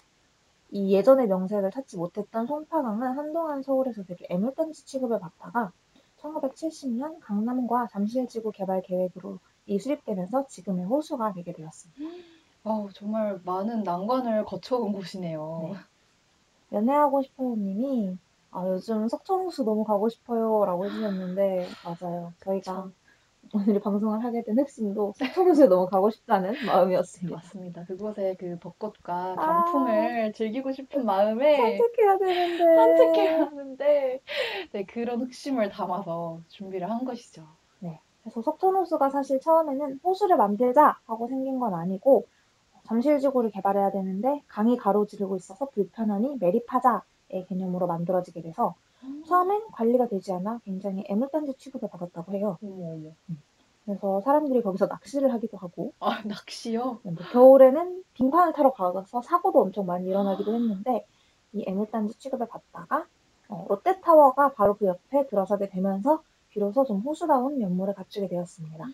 [0.72, 5.72] 이 예전의 명색을 찾지 못했던 송파강은 한동안 서울에서 되게 애물단지 취급을 받다가
[6.20, 12.02] 1970년 강남과 잠실지구 개발 계획으로 이 수립되면서 지금의 호수가 되게 되었습니다.
[12.64, 15.60] 아우, 정말 많은 난관을 거쳐온 곳이네요.
[15.62, 15.74] 네.
[16.72, 18.18] 연애하고 싶어요 님이
[18.50, 22.34] 아, 요즘 석촌호수 너무 가고 싶어요 라고 해주셨는데 맞아요.
[22.44, 22.90] 저희가
[23.54, 27.36] 오늘 방송을 하게 된 핵심도 석촌호수에 너무 가고 싶다는 마음이었습니다.
[27.36, 27.86] 맞습니다.
[27.86, 29.66] 그곳의 그 벚꽃과 아.
[29.66, 34.22] 단풍을 즐기고 싶은 마음에 산책해야 되는데 산책해야 하는데
[34.72, 37.44] 네, 그런 흑심을 담아서 준비를 한 것이죠.
[38.28, 42.26] 그래서 석촌호수가 사실 처음에는 호수를 만들자 하고 생긴 건 아니고
[42.84, 48.76] 잠실지구를 개발해야 되는데 강이 가로지르고 있어서 불편하니 매립하자의 개념으로 만들어지게 돼서
[49.28, 52.58] 처음엔 관리가 되지 않아 굉장히 애물단지 취급을 받았다고 해요.
[52.64, 53.12] 어머 어머.
[53.86, 57.00] 그래서 사람들이 거기서 낚시를 하기도 하고 아 낚시요?
[57.04, 61.06] 뭐 겨울에는 빙판을 타러 가서 사고도 엄청 많이 일어나기도 했는데
[61.54, 63.06] 이 애물단지 취급을 받다가
[63.50, 68.86] 어, 롯데타워가 바로 그 옆에 들어서게 되면서 비로소 좀 호수다운 면모를 갖추게 되었습니다.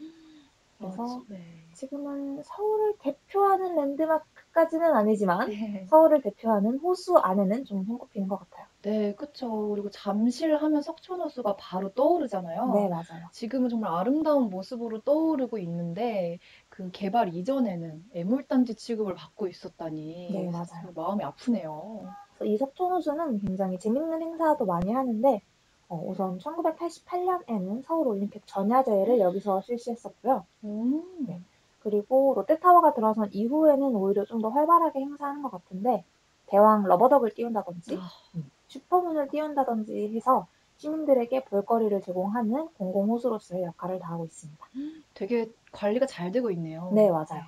[0.78, 1.40] 그래서 아, 네.
[1.74, 5.86] 지금은 서울을 대표하는 랜드마크까지는 아니지만 네.
[5.90, 8.68] 서울을 대표하는 호수 안에는 좀 손꼽히는 것 같아요.
[8.84, 9.70] 네, 그쵸.
[9.70, 12.74] 그리고 잠실 하면 석촌호수가 바로 떠오르잖아요.
[12.74, 13.28] 네, 맞아요.
[13.32, 16.38] 지금은 정말 아름다운 모습으로 떠오르고 있는데
[16.70, 20.92] 그 개발 이전에는 애물단지 취급을 받고 있었다니 네, 맞아요.
[20.94, 22.06] 마음이 아프네요.
[22.38, 25.42] 그래서 이 석촌호수는 굉장히 재밌는 행사도 많이 하는데
[25.88, 30.46] 어, 우선 1988년에는 서울올림픽 전야제를 여기서 실시했었고요.
[30.66, 31.40] 음, 네.
[31.80, 36.04] 그리고 롯데타워가 들어선 이후에는 오히려 좀 더 활발하게 행사하는 것 같은데
[36.48, 44.66] 대왕 러버덕을 띄운다든지 아, 음, 슈퍼문을 띄운다든지 해서 시민들에게 볼거리를 제공하는 공공호수로서의 역할을 다하고 있습니다.
[45.14, 46.92] 되게 관리가 잘 되고 있네요.
[46.94, 47.44] 네, 맞아요.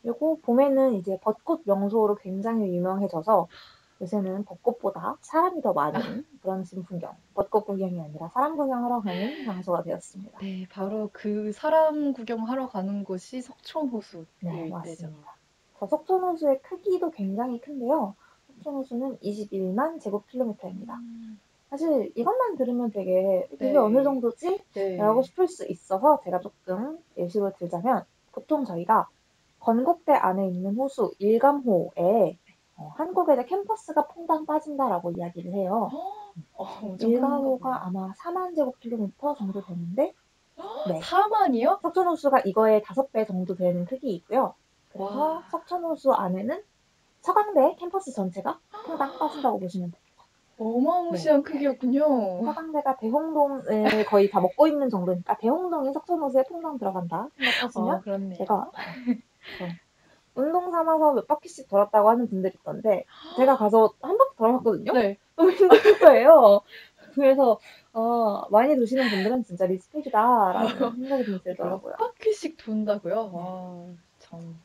[0.00, 3.48] 그리고 봄에는 이제 벚꽃 명소로 굉장히 유명해져서
[4.00, 5.92] 요새는 벚꽃보다 사람이 더 많은
[6.42, 10.38] 그런 진풍경, 벚꽃 구경이 아니라 사람 구경하러 가는 장소가 되었습니다.
[10.40, 14.68] 네, 바로 그 사람 구경하러 가는 곳이 석촌호수일 네.
[14.70, 15.36] 맞습니다.
[15.78, 18.16] 석촌호수의 크기도 굉장히 큰데요.
[18.62, 20.94] 석촌호수는 21만 제곱킬로미터입니다.
[20.94, 23.76] 음, 사실 이것만 들으면 되게 이게 네.
[23.76, 24.62] 어느 정도지?
[24.74, 24.96] 네.
[24.96, 29.08] 라고 싶을 수 있어서 제가 조금 예시로 들자면 보통 저희가
[29.58, 32.38] 건국대 안에 있는 호수 일감호에
[32.76, 35.90] 어, 한국의 캠퍼스가 퐁당 빠진다라고 이야기를 해요.
[36.54, 40.14] 어, 일감호가 아마 4만 제곱킬로미터 정도 되는데
[40.88, 41.00] 네.
[41.00, 41.80] 4만이요?
[41.82, 44.54] 석촌호수가 이거의 5배 정도 되는 크기이고요.
[44.90, 45.42] 그래서 와.
[45.50, 46.62] 석촌호수 안에는
[47.22, 50.02] 서강대 캠퍼스 전체가 퐁당 빠진다고 보시면 돼요.
[50.58, 51.50] 어마무시한 네.
[51.50, 52.44] 크기였군요.
[52.44, 58.38] 서강대가 대홍동을 거의 다 먹고 있는 정도니까 대홍동이 석촌호수에 퐁당 들어간다 생각하시면 아, 그렇네요.
[58.38, 58.70] 제가 어,
[60.34, 63.04] 운동 삼아서 몇 바퀴씩 돌았다고 하는 분들이 있던데
[63.36, 64.92] 제가 가서 한 바퀴 돌아봤거든요.
[64.92, 65.16] 네.
[65.36, 66.60] 너무 힘든 거예요.
[67.14, 67.58] 그래서
[67.92, 71.94] 어, 많이 도시는 분들은 진짜 리스펙이다라는 생각이 좀 들더라고요.
[71.98, 73.30] 몇 바퀴씩 돈다고요?
[73.32, 73.86] 와,
[74.18, 74.58] 참.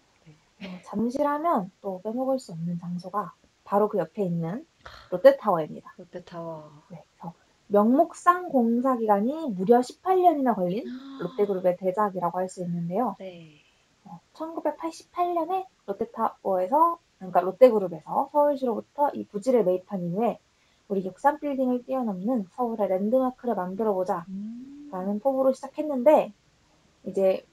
[0.60, 0.68] 네.
[0.76, 4.66] 어, 잠실하면 또 빼먹을 수 없는 장소가 바로 그 옆에 있는
[5.12, 5.94] 롯데타워입니다.
[5.98, 6.72] 롯데타워.
[6.90, 7.34] 네, 그래서
[7.68, 10.86] 명목상 공사 기간이 무려 18년이나 걸린
[11.20, 13.16] 롯데그룹의 대작이라고 할 수 있는데요.
[13.20, 13.62] 네.
[14.06, 20.40] 어, 1988년에 롯데타워에서 그러니까 롯데그룹에서 서울시로부터 이 부지를 매입한 이후에
[20.88, 24.90] 우리 63 빌딩을 뛰어넘는 서울의 랜드마크를 만들어 보자 음.
[24.92, 26.34] 라는 포부로 시작했는데
[27.06, 27.46] 이제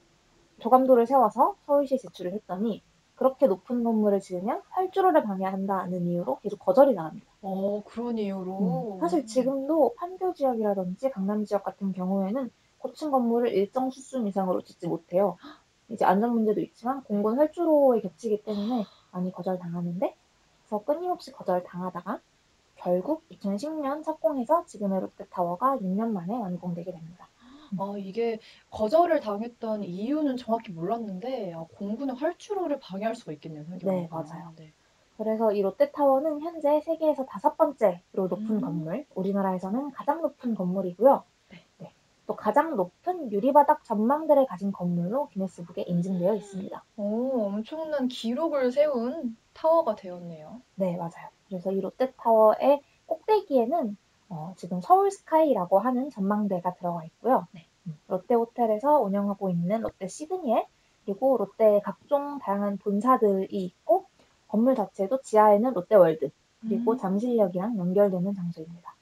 [0.59, 2.81] 조감도를 세워서 서울시에 제출을 했더니
[3.15, 7.25] 그렇게 높은 건물을 지으면 활주로를 방해한다는 이유로 계속 거절이 나옵니다.
[7.41, 8.95] 어, 그런 이유로.
[8.95, 14.87] 음, 사실 지금도 판교 지역이라든지 강남 지역 같은 경우에는 고층 건물을 일정 수준 이상으로 짓지
[14.87, 15.37] 못해요.
[15.89, 20.15] 이제 안전 문제도 있지만 공공 활주로에 겹치기 때문에 많이 거절당하는데
[20.61, 22.19] 그래서 끊임없이 거절당하다가
[22.75, 27.27] 결국 2010년 착공해서 지금의 롯데타워가 6년 만에 완공되게 됩니다.
[27.79, 28.39] 아, 이게
[28.71, 34.23] 거절을 당했던 이유는 정확히 몰랐는데, 아, 공군의 활주로를 방해할 수가 있겠네요, 생각해보니까.
[34.23, 34.53] 네, 맞아요.
[34.55, 34.73] 네.
[35.17, 38.61] 그래서 이 롯데타워는 현재 세계에서 다섯 번째로 높은 음.
[38.61, 41.23] 건물, 우리나라에서는 가장 높은 건물이고요.
[41.51, 41.57] 네.
[41.77, 41.93] 네.
[42.27, 46.83] 또 가장 높은 유리바닥 전망대를 가진 건물로 기네스북에 인증되어 있습니다.
[46.97, 50.61] 오, 엄청난 기록을 세운 타워가 되었네요.
[50.75, 51.29] 네, 맞아요.
[51.47, 53.97] 그래서 이 롯데타워의 꼭대기에는
[54.29, 57.47] 어, 지금 서울 스카이라고 하는 전망대가 들어가 있고요.
[57.51, 57.65] 네.
[57.87, 60.67] 음, 롯데호텔에서 운영하고 있는 롯데 시그니엘
[61.05, 64.05] 그리고 롯데의 각종 다양한 본사들이 있고
[64.47, 66.97] 건물 자체도 지하에는 롯데월드 그리고 음.
[66.97, 68.95] 잠실역이랑 연결되는 장소입니다.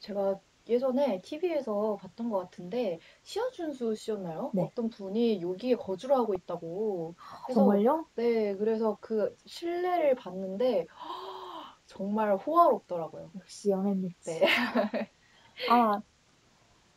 [0.00, 4.50] 제가 예전에 TV에서 봤던 것 같은데, 시아준수 씨였나요?
[4.52, 4.62] 네.
[4.62, 7.14] 어떤 분이 여기에 거주를 하고 있다고.
[7.44, 8.06] 그래서 정말요?
[8.16, 10.86] 네, 그래서 그 실내를 봤는데
[11.86, 13.30] 정말 호화롭더라고요.
[13.36, 14.40] 역시 연예미치.
[14.40, 14.46] 네.
[15.70, 16.00] 아,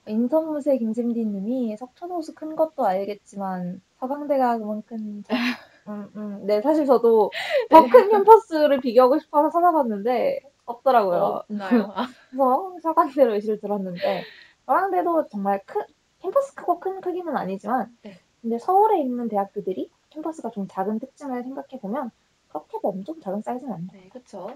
[0.08, 5.30] 인성무새 김샘디님이 석촌호수 큰 것도 알겠지만 서강대가 그만큼 작-
[5.88, 7.32] 음, 음, 네 사실 저도
[7.70, 11.44] 더 큰 캠퍼스를 비교하고 싶어서 찾아봤는데 없더라고요.
[11.48, 11.92] 없나요?
[11.96, 14.24] 아, 그래서 서강대로 예시를 들었는데
[14.66, 15.82] 서강대도 정말 큰
[16.20, 18.20] 캠퍼스 크고 큰 크기는 아니지만 네.
[18.42, 22.12] 근데 서울에 있는 대학교들이 캠퍼스가 좀 작은 특징을 생각해 보면
[22.50, 23.92] 그렇게 뭐 엄청 작은 사이즈는 아니에요.
[23.94, 24.50] 네, 그쵸.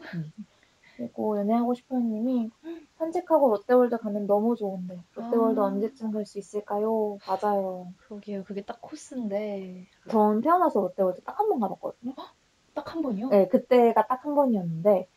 [0.98, 2.52] 그리고 연애하고 싶어요 님이
[2.98, 5.64] 산책하고 롯데월드 가면 너무 좋은데 롯데월드 아.
[5.66, 7.18] 언제쯤 갈 수 있을까요?
[7.28, 7.88] 맞아요.
[7.98, 8.44] 그러게요.
[8.44, 9.88] 그게 딱 코스인데.
[10.10, 12.14] 전 태어나서 롯데월드 딱 한 번 가봤거든요.
[12.76, 13.30] 딱 한 번이요?
[13.30, 15.08] 네, 그때가 딱 한 번이었는데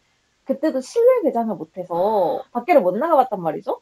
[0.45, 3.81] 그때도 실내 개장을 못해서 밖에를 못 나가봤단 말이죠.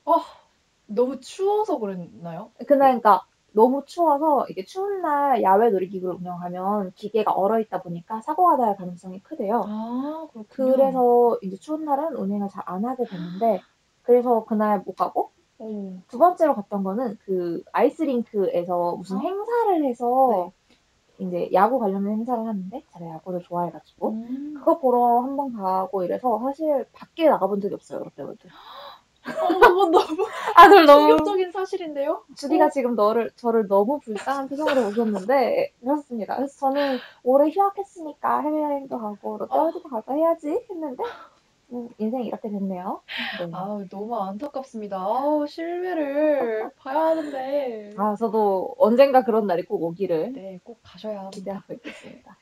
[0.87, 2.50] 너무 추워서 그랬나요?
[2.66, 8.57] 그날 그러니까 너무 추워서 이게 추운 날 야외 놀이기구를 운영하면 기계가 얼어 있다 보니까 사고가
[8.57, 9.62] 날 가능성이 크대요.
[9.67, 10.47] 아, 그렇군요.
[10.49, 13.62] 그래서 이제 추운 날은 운행을 잘 안 하게 됐는데
[14.03, 19.21] 그래서 그날 못 가고 오, 두 번째로 갔던 거는 그 아이스링크에서 무슨 아.
[19.21, 20.53] 행사를 해서
[21.19, 24.55] 이제 야구 관련된 행사를 하는데 제가 야구를 좋아해가지고 음.
[24.59, 28.49] 그거 보러 한 번 가고 이래서 사실 밖에 나가본 적이 없어요 롯데월드.
[29.26, 32.24] 어, 너무 아들 너무 충격적인 사실인데요?
[32.37, 36.37] 주디가 지금 너를 저를 너무 불쌍한 표정으로 보셨는데 그렇습니다.
[36.37, 41.02] 그래서 저는 올해 휴학했으니까 해외여행도 가고 롯데월드도 가서 해야지 했는데
[41.72, 43.00] 음, 인생이 이렇게 됐네요.
[43.40, 43.50] 네.
[43.52, 44.98] 아우, 너무 안타깝습니다.
[44.98, 47.94] 아우, 실외를 봐야 하는데.
[47.96, 51.30] 아 저도 언젠가 그런 날이 꼭 오기를 네, 꼭 가셔야 합니다.
[51.37, 52.37] 기대하고 있겠습니다.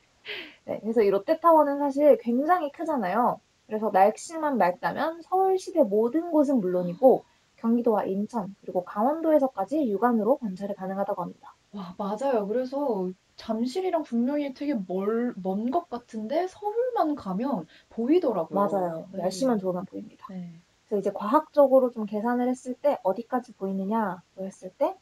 [0.64, 3.40] 네, 그래서 이 롯데타워는 사실 굉장히 크잖아요.
[3.72, 7.24] 그래서 날씨만 맑다면 서울시대 모든 곳은 물론이고
[7.56, 11.54] 경기도와 인천 그리고 강원도에서까지 육안으로 관찰이 가능하다고 합니다.
[11.72, 12.46] 와, 맞아요.
[12.46, 18.60] 그래서 잠실이랑 분명히 되게 멀, 먼 것 같은데 서울만 가면 보이더라고요.
[18.60, 19.08] 맞아요.
[19.12, 19.22] 네.
[19.22, 20.26] 날씨만 좋으면 보입니다.
[20.28, 20.52] 네.
[20.84, 24.94] 그래서 이제 과학적으로 좀 계산을 했을 때 어디까지 보이느냐고 했을 때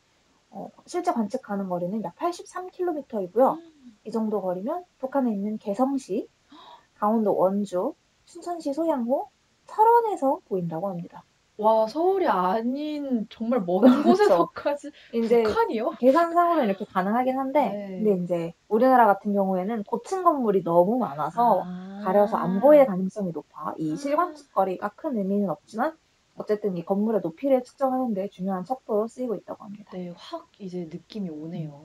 [0.50, 3.58] 어, 실제 관측 가능 거리는 약 83km이고요.
[4.04, 6.28] 이 정도 거리면 북한에 있는 개성시,
[6.94, 7.94] 강원도 원주,
[8.30, 9.28] 춘천시 소양호,
[9.66, 11.24] 철원에서 보인다고 합니다.
[11.56, 14.02] 와, 서울이 아닌 정말 먼 그렇죠.
[14.04, 15.90] 곳에서까지 이제 북한이요?
[15.98, 18.02] 계산상으로는 이렇게 가능하긴 한데, 네.
[18.02, 22.00] 근데 이제 우리나라 같은 경우에는 고층 건물이 너무 많아서 아.
[22.02, 23.74] 가려서 안 보일 가능성이 높아.
[23.76, 25.98] 이 실관측 거리가 큰 의미는 없지만
[26.38, 29.90] 어쨌든 이 건물의 높이를 측정하는 데 중요한 척도로 쓰이고 있다고 합니다.
[29.92, 31.82] 네, 확 이제 느낌이 오네요.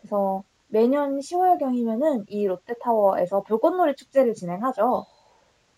[0.00, 5.06] 그래서 매년 10월경이면은 이 롯데타워에서 불꽃놀이 축제를 진행하죠.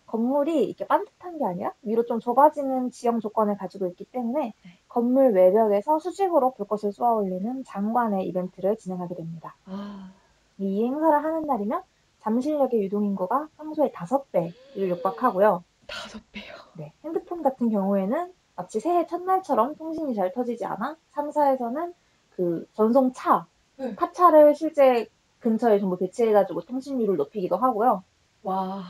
[0.09, 4.79] 건물이 이렇게 반듯한 게 아니라 위로 좀 좁아지는 지형 조건을 가지고 있기 때문에 네.
[4.87, 9.55] 건물 외벽에서 수직으로 불꽃을 쏘아 올리는 장관의 이벤트를 진행하게 됩니다.
[9.65, 10.11] 아,
[10.57, 11.83] 이 행사를 하는 날이면
[12.21, 15.63] 잠실역의 유동인구가 평소의 5배를 육박하고요.
[15.87, 16.53] 다섯 배요.
[16.75, 21.93] 네, 핸드폰 같은 경우에는 마치 새해 첫날처럼 통신이 잘 터지지 않아 3사에서는
[22.35, 23.45] 그 전송차,
[23.77, 23.95] 네.
[23.95, 25.07] 파차를 실제
[25.39, 28.03] 근처에 전부 배치해가지고 통신률을 높이기도 하고요.
[28.43, 28.83] 와,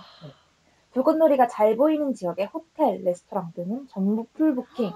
[0.92, 4.92] 불꽃놀이가 잘 보이는 지역의 호텔, 레스토랑 등은 전부 풀부킹.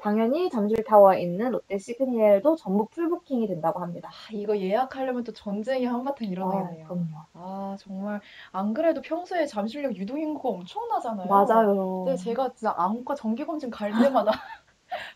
[0.00, 4.08] 당연히 잠실타워에 있는 롯데 시그니엘도 전부 풀부킹이 된다고 합니다.
[4.10, 6.84] 아, 이거 예약하려면 또 전쟁이 한바탕 일어나겠네요.
[6.84, 7.16] 아, 그럼요.
[7.34, 8.20] 아, 정말
[8.52, 11.28] 안 그래도 평소에 잠실역 유동 인구가 엄청나잖아요.
[11.28, 12.04] 맞아요.
[12.04, 14.30] 근데 제가 진짜 안과 정기 검진 갈 때마다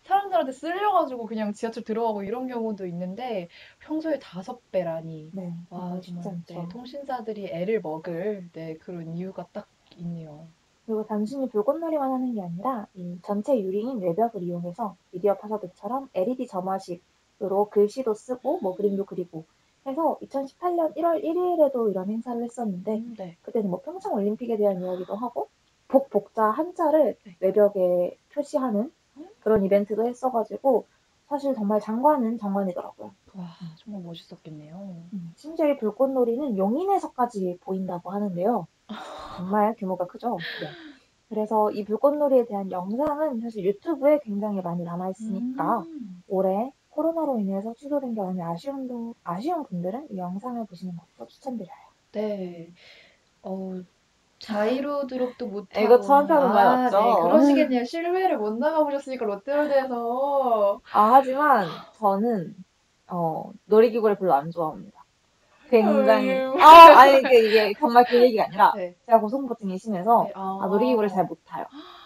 [0.03, 3.47] 사람들한테 쓸려가지고 그냥 지하철 들어가고 이런 경우도 있는데
[3.79, 5.31] 평소에 다섯 배라니.
[5.33, 6.53] 네, 와, 쉽지 정말 않죠.
[6.53, 9.67] 네, 통신사들이 애를 먹을 네, 그런 이유가 딱
[9.99, 10.45] 있네요.
[10.85, 17.69] 그리고 단순히 불꽃놀이만 하는 게 아니라 이 전체 유리인 외벽을 이용해서 미디어 파사드처럼 LED 점화식으로
[17.69, 19.45] 글씨도 쓰고 뭐 그림도 그리고
[19.85, 23.37] 해서 2018년 1월 1일에도 이런 행사를 했었는데 음, 네.
[23.41, 25.49] 그때는 뭐 평창 올림픽에 대한 이야기도 하고
[25.87, 27.35] 복 복자 한자를 네.
[27.39, 28.91] 외벽에 표시하는
[29.41, 30.85] 그런 이벤트도 했어가지고
[31.27, 33.11] 사실 정말 장관은 장관이더라고요.
[33.35, 33.45] 와,
[33.77, 34.75] 정말 멋있었겠네요.
[35.13, 38.67] 음, 심지어 이 불꽃놀이는 용인에서까지 보인다고 하는데요.
[39.37, 40.37] 정말 규모가 크죠.
[40.37, 40.67] 네.
[41.29, 46.23] 그래서 이 불꽃놀이에 대한 영상은 사실 유튜브에 굉장히 많이 남아 있으니까 음.
[46.27, 51.75] 올해 코로나로 인해서 취소된 게 많이 아쉬운, 분- 아쉬운 분들은 이 영상을 보시는 것도 추천드려요.
[52.11, 52.69] 네.
[53.41, 53.81] 어,
[54.39, 56.01] 자이로 드롭도 못 이거 하고.
[56.03, 56.97] 저한테 하는 말 아, 맞죠?
[57.01, 57.83] 네, 그러시겠네요.
[57.85, 60.81] 실외를 못 나가보셨으니까 롯데월드에서.
[60.93, 61.65] 아, 하지만
[61.97, 62.55] 저는
[63.07, 65.02] 어, 놀이기구를 별로 안 좋아합니다.
[65.81, 66.39] 굉장히.
[66.61, 68.95] 아, 아니 이게, 이게 정말 그 얘기가 아니라 네.
[69.05, 70.59] 제가 고소공포증이 심해서 네, 아.
[70.61, 71.65] 아, 놀이기구를 잘 못 타요.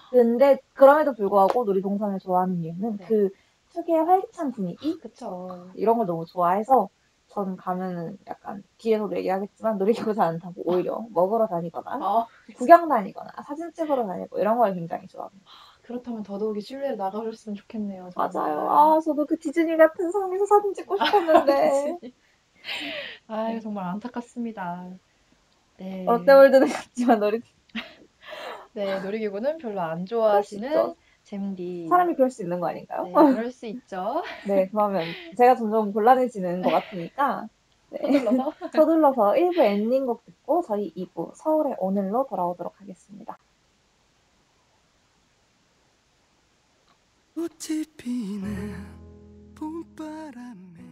[0.09, 3.05] 근데 그럼에도 불구하고 놀이동산을 좋아하는 이유는 네.
[3.05, 3.29] 그
[3.73, 5.67] 특유의 활기찬 분위기 그쵸.
[5.75, 6.87] 이런 걸 너무 좋아해서
[7.27, 12.25] 전 가면은 약간 뒤에서도 얘기하겠지만 놀이기구 잘 안 타고 오히려 먹으러 다니거나 아,
[12.55, 15.45] 구경 다니거나 사진 찍으러 다니고 이런 걸 굉장히 좋아합니다.
[15.83, 18.09] 그렇다면 더더욱이 실내에 나가셨으면 좋겠네요.
[18.13, 18.31] 정말.
[18.33, 18.69] 맞아요.
[18.69, 21.97] 아 저도 그 디즈니 같은 상에서 사진 찍고 싶었는데
[23.27, 24.87] 아유, 정말 안타깝습니다.
[25.77, 26.05] 네.
[26.05, 27.41] 롯데월드는 갔지만 놀이
[28.73, 30.95] 네, 놀이기구는 별로 안 좋아하시는.
[31.23, 31.87] 잼디.
[31.89, 33.03] 사람이 그럴 수 있는 거 아닌가요?
[33.03, 34.23] 네, 그럴 수 있죠.
[34.47, 35.03] 네, 그러면
[35.37, 37.49] 제가 점점 곤란해지는 것 같으니까
[37.89, 37.99] 네.
[37.99, 38.53] 서둘러서.
[38.73, 43.37] 서둘러서 1부 엔딩곡 듣고 저희 2부 서울의 오늘로 돌아오도록 하겠습니다.
[47.35, 48.85] 꽃이 피는
[49.55, 50.86] 봄바람에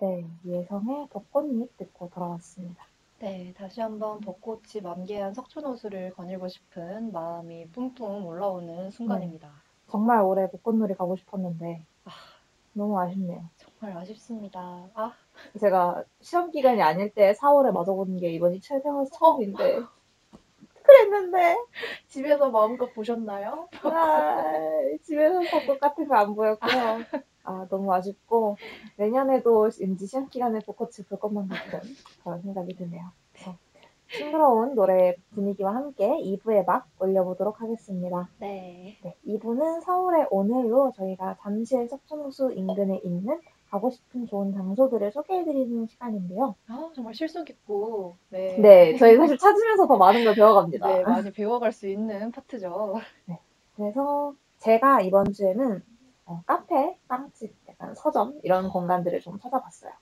[0.00, 2.84] 네, 예성의 벚꽃잎 듣고 돌아왔습니다.
[3.20, 9.50] 네, 다시 한번 벚꽃이 만개한 석촌호수를 거닐고 싶은 마음이 뿜뿜 올라오는 순간입니다.
[9.88, 12.10] 정말 올해 벚꽃놀이 가고 싶었는데 아.
[12.72, 13.48] 너무 아쉽네요.
[13.56, 14.90] 정말 아쉽습니다.
[14.94, 15.12] 아,
[15.60, 19.80] 제가 시험 기간이 아닐 때 4월에 맞아보는 게 이번이 최생활 처음인데
[20.82, 21.56] 그랬는데
[22.08, 23.68] 집에서 마음껏 보셨나요?
[23.82, 24.42] 아,
[25.04, 26.98] 집에서 벚꽃 같은 거 안 보였고요.
[27.44, 28.56] 아 너무 아쉽고
[28.96, 31.80] 내년에도 왠지 시험 기간에 벚꽃을 볼 것만 같은
[32.22, 33.02] 그런 생각이 드네요.
[33.32, 33.56] 그래서
[34.08, 38.28] 싱그러운 노래 분위기와 함께 2부에 막 올려보도록 하겠습니다.
[38.38, 38.96] 네.
[39.02, 43.40] 네, 2부는 서울의 오늘로 저희가 잠실 석촌호수 인근에 있는
[43.70, 46.54] 가고 싶은 좋은 장소들을 소개해드리는 시간인데요.
[46.68, 48.56] 아, 정말 실속 있고, 네.
[48.60, 50.86] 네, 저희 사실 찾으면서 더 많은 걸 배워갑니다.
[50.86, 52.94] 네, 많이 배워갈 수 있는 파트죠.
[53.74, 55.82] 그래서 제가 이번 주에는
[56.26, 59.92] 어, 카페, 빵집, 약간 서점 이런 공간들을 좀 찾아봤어요.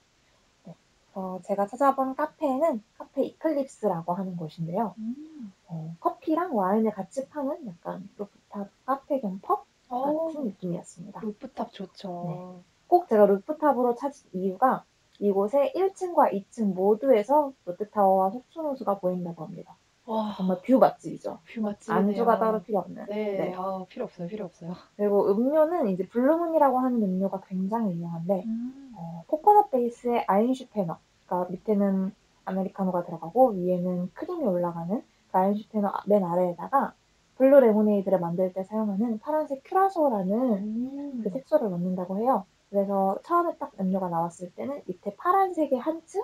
[0.65, 0.75] 네,
[1.13, 4.95] 어, 제가 찾아본 카페는 카페 이클립스라고 하는 곳인데요.
[4.97, 5.53] 음.
[5.67, 11.19] 어, 커피랑 와인을 같이 파는 약간 루프탑 카페 겸펍 어, 같은 느낌이었습니다.
[11.21, 12.25] 루프탑 좋죠.
[12.27, 12.63] 네.
[12.87, 14.85] 꼭 제가 rooftop으로 찾은 이유가
[15.19, 19.75] 이곳에 1층과 2층 모두에서 롯데타워와 석촌호수가 보인다고 합니다.
[20.05, 21.39] 와, 정말 view 맛집이죠.
[21.45, 21.99] view 맛집이네요.
[21.99, 23.05] 안주가 따로 필요 없는.
[23.07, 23.53] 네, 네.
[23.55, 24.73] 아, 필요 없어요, 필요 없어요.
[24.97, 28.93] 그리고 음료는 이제 블루문이라고 하는 음료가 굉장히 유명한데 음.
[28.95, 32.13] 어, 코코넛 베이스의 아인슈페너 그러니까 밑에는
[32.45, 35.01] 아메리카노가 들어가고 위에는 크림이 올라가는
[35.31, 36.93] 그 아인슈페너 맨 아래에다가
[37.37, 41.21] 블루 레모네이드를 만들 때 사용하는 파란색 큐라소라는 음.
[41.23, 42.45] 그 색소를 넣는다고 해요.
[42.69, 46.23] 그래서 처음에 딱 음료가 나왔을 때는 밑에 파란색의 한 층,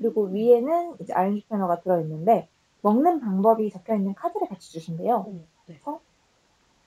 [0.00, 0.34] 그리고 음.
[0.34, 2.48] 위에는 이제 아인슈페너가 들어있는데
[2.82, 5.16] 먹는 방법이 적혀 있는 카드를 같이 주신대요.
[5.26, 5.80] 오, 네.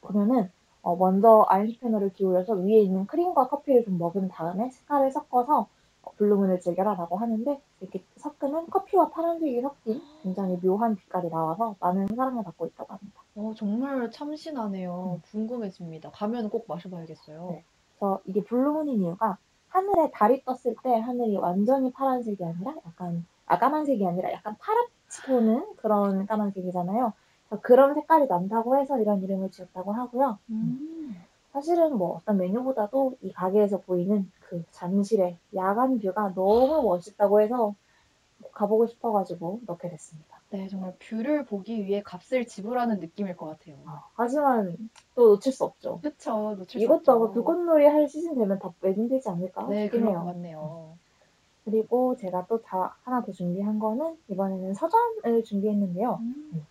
[0.01, 0.49] 보면은
[0.81, 5.67] 어, 먼저 아인슈페너를 기울여서 위에 있는 크림과 커피를 좀 먹은 다음에 색깔을 섞어서
[6.01, 12.43] 어, 블루문을 즐겨라라고 하는데 이렇게 섞으면 커피와 파란색이 섞인 굉장히 묘한 빛깔이 나와서 많은 사랑을
[12.43, 13.21] 받고 있다고 합니다.
[13.35, 15.19] 어, 정말 참신하네요.
[15.19, 15.21] 음.
[15.31, 16.09] 궁금해집니다.
[16.11, 17.49] 가면 꼭 마셔봐야겠어요.
[17.51, 17.63] 네.
[17.99, 19.37] 그래서 이게 블루문인 이유가
[19.67, 25.76] 하늘에 달이 떴을 때 하늘이 완전히 파란색이 아니라 약간 아 까만색이 아니라 약간 파란빛이 도는
[25.76, 27.14] 그런 까만색이잖아요.
[27.62, 30.39] 그런 색깔이 난다고 해서 이런 이름을 지었다고 하고요.
[30.49, 31.22] 음.
[31.51, 37.76] 사실은 뭐 어떤 메뉴보다도 이 가게에서 보이는 그 잠실의 야간 view가 너무 멋있다고 해서
[38.41, 40.39] 꼭 가보고 싶어가지고 넣게 됐습니다.
[40.49, 43.76] 네, 정말 view를 보기 위해 값을 지불하는 느낌일 것 같아요.
[43.86, 44.78] 아, 하지만
[45.16, 45.99] 또 놓칠 수 없죠.
[46.01, 47.34] 그쵸, 놓칠 수 이것도 아마 없죠.
[47.34, 50.26] 불꽃놀이 할 시즌 되면 다 매진되지 않을까 네, 그런 것.
[50.26, 50.97] 같네요.
[51.72, 56.19] 그리고 제가 또 다, 하나 더 준비한 거는 이번에는 서점을 준비했는데요.
[56.22, 56.65] 음.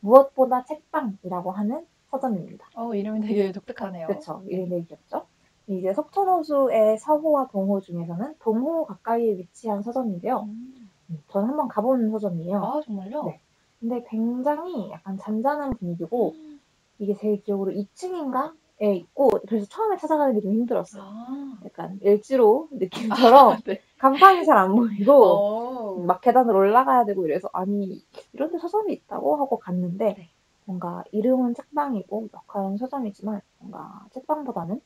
[0.00, 2.66] 무엇보다 책방이라고 하는 서점입니다.
[2.74, 4.06] 어, 이름이 되게 독특하네요.
[4.06, 4.42] 그렇죠.
[4.46, 5.26] 이름이 되게 귀엽죠.
[5.66, 10.40] 이제 석촌호수의 서호와 동호 중에서는 동호 가까이에 위치한 서점인데요.
[10.48, 10.90] 음.
[11.10, 12.64] 음, 저는 한번 가본 서점이에요.
[12.64, 13.24] 아, 정말요?
[13.24, 13.40] 네.
[13.80, 16.60] 근데 굉장히 약간 잔잔한 분위기고 음.
[16.98, 21.02] 이게 제 기억으로 2층인가에 있고 그래서 처음에 찾아가는 게 좀 힘들었어요.
[21.04, 23.80] 아, 약간 일지로 느낌처럼 네.
[23.98, 25.94] 간판이 잘 안 보이고 어.
[26.06, 28.02] 막 계단을 올라가야 되고 이래서 아니
[28.32, 30.28] 이런 데 서점이 있다고 하고 갔는데 네.
[30.64, 34.80] 뭔가 이름은 책방이고 역할은 서점이지만 뭔가 책방보다는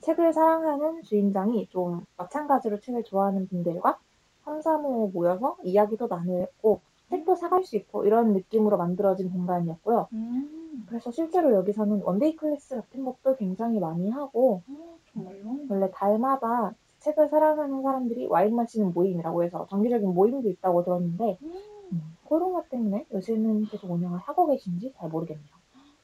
[0.00, 3.98] 책을 사랑하는 주인장이 좀 마찬가지로 책을 좋아하는 분들과
[4.44, 10.08] 3, 4, 5 모여서 이야기도 나누고 책도 사갈 수 있고 이런 느낌으로 만들어진 공간이었고요.
[10.12, 10.63] 음.
[10.86, 15.66] 그래서 실제로 여기서는 one-day class 같은 것도 굉장히 많이 하고 어, 정말요?
[15.68, 21.52] 원래 달마다 책을 사랑하는 사람들이 와인 마시는 모임이라고 해서 정기적인 모임도 있다고 들었는데 음.
[21.92, 25.54] 음, 코로나 때문에 요새는 계속 운영을 하고 계신지 잘 모르겠네요.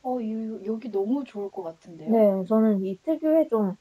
[0.02, 2.10] 어, 이, 여기 너무 좋을 것 같은데요?
[2.10, 3.76] 네, 저는 이 특유의 좀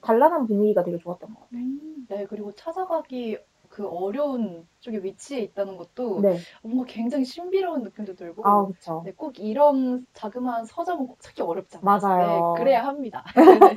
[0.00, 1.60] 단란한 분위기가 되게 좋았던 것 같아요.
[1.60, 3.38] 음, 네, 그리고 찾아가기
[3.76, 9.02] 그 어려운 쪽에 위치해 있다는 것도 네, 뭔가 굉장히 신비로운 느낌도 들고 아 그렇죠.
[9.04, 11.84] 네, 꼭 이런 자그마한 서점은 꼭 찾기 어렵잖아요.
[11.84, 12.54] 맞아요.
[12.54, 13.22] 네, 그래야 합니다.
[13.36, 13.74] 네.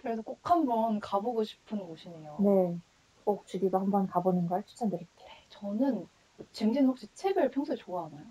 [0.00, 2.38] 그래서 꼭 한번 가보고 싶은 곳이네요.
[2.42, 2.78] 네,
[3.26, 5.28] 꼭 주디도 한번 가보는 걸 추천드릴게요.
[5.50, 6.08] 저는
[6.52, 8.24] 쟁쟁 혹시 책을 평소에 좋아하나요?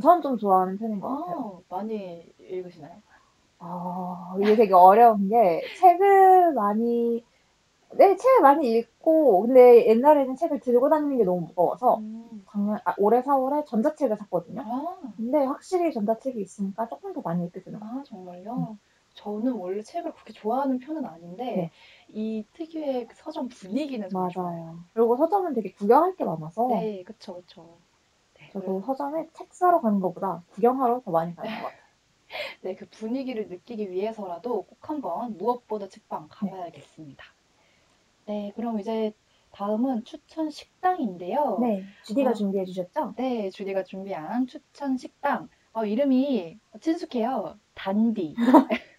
[0.00, 1.62] 저는 좀 좋아하는 편인 것 같아요.
[1.68, 3.02] 아, 많이 읽으시나요?
[3.58, 7.24] 아, 이게 되게 어려운 게 책을 많이
[7.96, 12.44] 네, 책을 많이 읽고 근데 옛날에는 책을 들고 다니는 게 너무 무거워서 음.
[12.50, 14.62] 작년 아, 올해 4월에 전자책을 샀거든요.
[14.62, 18.00] 아, 근데 확실히 전자책이 있으니까 조금 더 많이 읽게 되는 것 같아요.
[18.00, 18.78] 아, 정말요?
[19.14, 21.70] 저는 원래 책을 그렇게 좋아하는 편은 아닌데 네.
[22.08, 24.48] 이 특유의 그 서점 분위기는 정말 좋아요.
[24.48, 24.78] 맞아요.
[24.92, 27.78] 그리고 서점은 되게 구경할 게 많아서 네, 그쵸, 그쵸.
[28.38, 31.84] 네, 저도 서점에 책 사러 가는 것보다 구경하러 더 많이 가는 것 같아요.
[32.62, 37.33] 네, 그 분위기를 느끼기 위해서라도 꼭 한번 무엇보다 책방 가봐야겠습니다.
[38.26, 39.12] 네, 그럼 이제
[39.52, 41.58] 다음은 추천 식당인데요.
[41.60, 42.34] 네, 주디가 어.
[42.34, 43.14] 준비해 주셨죠?
[43.16, 45.48] 네, 주디가 준비한 추천 식당.
[45.72, 47.58] 어, 이름이 친숙해요.
[47.74, 48.34] 단디.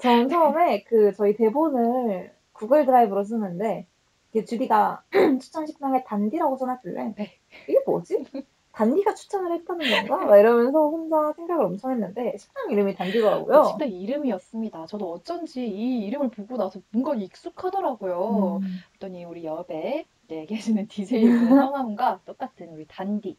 [0.00, 3.86] 전 처음에 그 저희 대본을 구글 드라이브로 쓰는데
[4.30, 5.04] 이게 주디가
[5.40, 7.38] 추천 식당에 단디라고 써놨길래 네.
[7.68, 8.24] 이게 뭐지?
[8.72, 10.24] 단디가 추천을 했다는 건가?
[10.26, 13.64] 막 이러면서 혼자 생각을 엄청 했는데 식당 이름이 단디더라고요.
[13.64, 14.86] 식당 이름이었습니다.
[14.86, 18.60] 저도 어쩐지 이 이름을 보고 나서 뭔가 익숙하더라고요.
[18.62, 18.78] 음.
[18.98, 23.36] 그랬더니 우리 옆에 네, 계시는 DJ분 성함과 똑같은 우리 단디.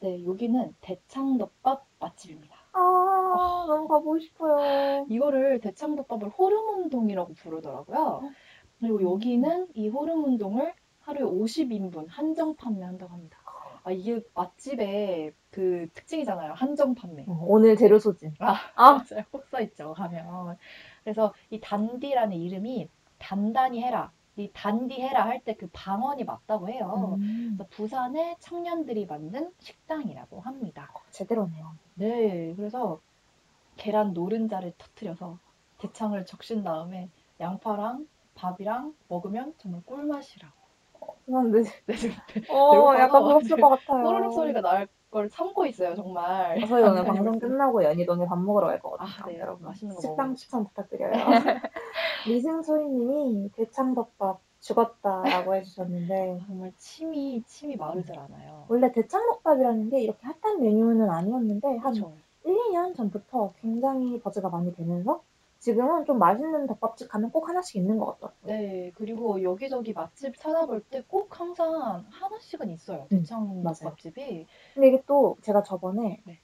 [0.00, 2.56] 네, 여기는 대창덮밥 맛집입니다.
[2.72, 5.06] 아 너무 가보고 싶어요.
[5.08, 8.22] 이거를 대창덮밥을 호르몬동이라고 부르더라고요.
[8.80, 13.38] 그리고 여기는 이 호르몬동을 하루에 50인분 한정 판매한다고 합니다.
[13.84, 16.54] 아, 이게 맛집의 그 특징이잖아요.
[16.54, 17.24] 한정 판매.
[17.26, 18.34] 어, 오늘 재료 소진.
[18.38, 18.92] 아, 아.
[19.10, 19.24] 맞아요.
[19.30, 20.56] 꼭 써있죠, 가면.
[21.04, 24.12] 그래서 이 단디라는 이름이 단단히 해라.
[24.36, 27.20] 이 단디 해라 할 때 그 방언이 맞다고 해요.
[27.20, 30.92] 음, 그래서 부산의 청년들이 만든 식당이라고 합니다.
[31.10, 31.78] 제대로네요.
[31.94, 33.00] 네, 그래서
[33.76, 35.38] 계란 노른자를 터트려서
[35.78, 37.10] 대창을 적신 다음에
[37.40, 40.63] 양파랑 밥이랑 먹으면 정말 꿀맛이라고.
[41.26, 42.16] 근데 네, 지금
[42.50, 44.04] 어 배고파서 약간 부럽을 것 같아요.
[44.04, 46.58] 꼬르륵 소리가 날 걸 참고 있어요, 정말.
[46.66, 47.38] 저희 오늘 네, 방송.
[47.38, 49.08] 끝나고 연희동에 밥 먹으러 갈 거거든요.
[49.08, 50.34] 아, 네, 여러분 맛있는 거 식당.
[50.34, 51.12] 추천 부탁드려요.
[52.26, 58.64] 리승소희님이 대창덮밥 죽었다라고 해주셨는데 정말 침이 침이 마르질 않아요.
[58.68, 62.12] 원래 대창덮밥이라는 게 이렇게 핫한 메뉴는 아니었는데 한 그렇죠.
[62.44, 65.22] 1, 2년 전부터 굉장히 버즈가 많이 되면서
[65.64, 68.52] 지금은 좀 맛있는 덮밥집 가면 꼭 하나씩 있는 것 같더라고요.
[68.54, 73.04] 네, 그리고 여기저기 맛집 찾아볼 때 꼭 항상 하나씩은 있어요.
[73.04, 73.62] 음, 대창.
[73.62, 74.46] 덮밥집이.
[74.74, 76.38] 근데 이게 또 제가 저번에 네.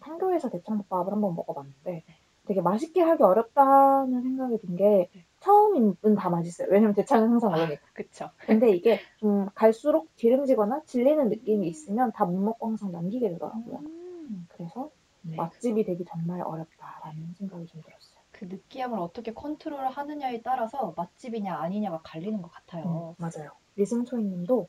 [0.00, 2.04] 판교에서 대창 덮밥을 한번 먹어봤는데
[2.46, 5.24] 되게 맛있게 하기 어렵다는 생각이 든게 네.
[5.40, 6.68] 처음은 다 맛있어요.
[6.70, 7.82] 왜냐면 대창은 항상 어려니까.
[7.94, 8.30] 그쵸.
[8.46, 13.78] 근데 이게 좀 갈수록 기름지거나 질리는 느낌이 있으면 다 못 먹고 항상 남기게 되더라고요.
[13.78, 14.90] 음, 그래서
[15.22, 15.36] 네.
[15.36, 18.01] 맛집이 되기 정말 어렵다라는 생각이 좀 들었어요.
[18.42, 23.14] 그 느끼함을 어떻게 컨트롤 하느냐에 따라서 맛집이냐 아니냐가 갈리는 것 같아요.
[23.16, 23.52] 음, 맞아요.
[23.76, 24.66] 리승초이님도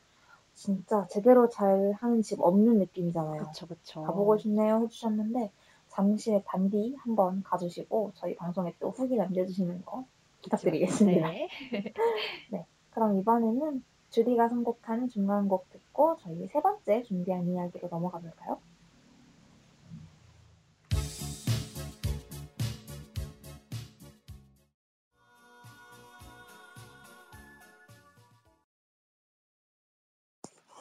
[0.53, 3.45] 진짜 제대로 잘 하는 집 없는 느낌이잖아요.
[3.47, 4.03] 그쵸, 그쵸.
[4.03, 5.51] 가보고 싶네요 해주셨는데
[5.87, 10.05] 잠시에 단디 한번 가주시고 저희 방송에 또 후기 남겨주시는 거
[10.43, 11.27] 부탁드리겠습니다.
[12.51, 12.67] 네.
[12.91, 18.59] 그럼 이번에는 주디가 선곡한 중간곡 듣고 저희 세 번째 준비한 이야기로 넘어가 볼까요?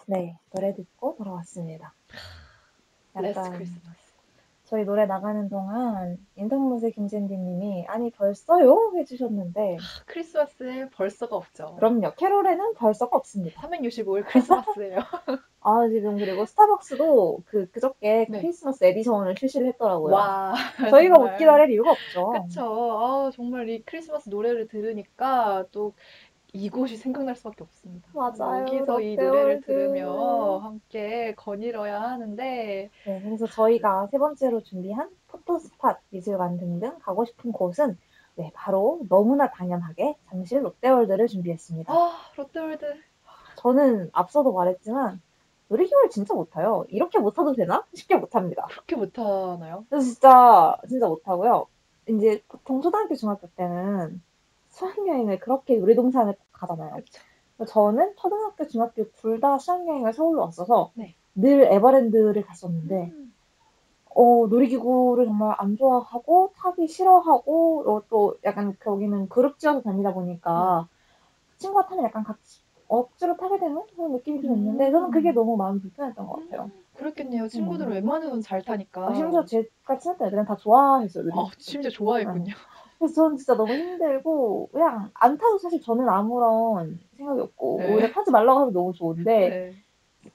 [0.07, 1.95] 네, 노래 듣고 돌아왔습니다.
[3.17, 3.65] 약간.
[4.73, 9.77] 저희 노래 나가는 동안 인턴무새 김진디님이 아니 벌써요 해주셨는데
[10.07, 11.75] 크리스마스에 벌써가 없죠.
[11.77, 13.61] 그럼요 캐롤에는 벌써가 없습니다.
[13.61, 14.97] 365일 크리스마스예요.
[15.61, 18.41] 아 지금 그리고 스타벅스도 그 그저께 네.
[18.41, 20.15] 크리스마스 edition을 출시를 했더라고요.
[20.15, 20.55] 와.
[20.91, 21.19] 저희가.
[21.19, 22.31] 못 기다릴 이유가 없죠.
[22.31, 22.99] 그쵸.
[22.99, 25.93] 아, 정말 이 크리스마스 노래를 들으니까 또
[26.55, 28.09] 이곳이 생각날 수밖에 없습니다.
[28.13, 28.63] 맞아요.
[28.63, 29.21] 여기서 이 롯데월드.
[29.23, 36.99] 노래를 들으며 함께 거닐어야 하는데 네, 그래서 저희가 세 번째로 준비한 photo spot, 미술관 등등
[37.01, 37.97] 가고 싶은 곳은
[38.35, 41.93] 네, 바로 너무나 당연하게 잠실 롯데월드를 준비했습니다.
[41.93, 42.85] 아, 롯데월드
[43.57, 45.21] 저는 앞서도 말했지만
[45.69, 46.85] 놀이기구를 진짜 못 타요.
[46.89, 47.83] 이렇게 못 타도 되나?
[47.95, 48.67] 쉽게 못 탑니다.
[48.71, 49.87] 그렇게 못하나요?
[49.91, 51.67] 진짜 진짜 못하고요.
[52.09, 54.21] 이제 보통 초등학교 중학교 때는
[54.93, 56.93] 수학여행을 그렇게 놀이동산을 가잖아요.
[56.95, 57.23] 그렇죠.
[57.69, 61.15] 저는 초등학교 중학교 둘 다 수학여행을 서울로 왔어서 네.
[61.35, 63.33] 늘 에버랜드를 갔었는데 음,
[64.15, 70.89] 어, 놀이기구를 정말 안 좋아하고 타기 싫어하고 어, 또 약간 거기는 그룹 지어서 다니다 보니까
[71.59, 75.81] 친구가 타면 약간 같이 억지로 타게 되는 그런 느낌이 좀 있는데 저는 그게 너무 마음이
[75.81, 76.65] 불편했던 것 같아요.
[76.67, 77.49] 음, 그렇겠네요.
[77.49, 77.95] 친구들은 음.
[77.95, 79.09] 웬만해서는 잘 타니까.
[79.09, 81.31] 아, 심지어 제가 친했던 애들은 다 좋아했어요.
[81.33, 82.53] 아, 심지어 좋아했군요.
[83.03, 87.93] 그래서 저는 진짜 너무 힘들고 그냥 안 타도 사실 저는 아무런 생각이 없고 네.
[87.93, 89.75] 오히려 타지 말라고 하면 너무 좋은데 네.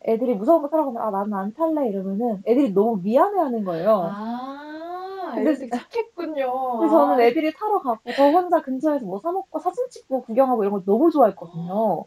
[0.05, 4.11] 애들이 무서운 거 타라고 하면 아 나는 안 탈래 이러면은 애들이 너무 미안해하는 거예요.
[4.13, 6.77] 아, 근데- 애들 되게 착했군요.
[6.79, 10.61] 그래서 저는 아, 애들이 타러 가고 저 혼자 근처에서 뭐 사 먹고 사진 찍고 구경하고
[10.63, 12.03] 이런 걸 너무 좋아했거든요.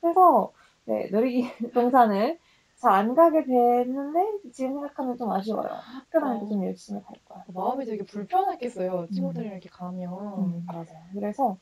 [0.00, 0.52] 그래서
[0.86, 2.38] 네, 놀이동산을
[2.80, 5.68] 잘 안 가게 됐는데 지금 생각하면 좀 아쉬워요.
[5.68, 7.44] 학교 다닐 때좀 열심히 갈 거야.
[7.48, 9.08] 마음이 되게 불편했겠어요.
[9.10, 10.12] 친구들이랑 이렇게 가면.
[10.38, 10.86] 음, 맞아요.
[11.12, 11.58] 그래서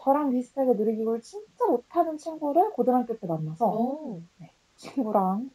[0.00, 4.22] 저랑 비슷하게 놀이기구를 진짜 못하는 친구를 고등학교 때 만나서 오,
[4.76, 5.50] 친구랑은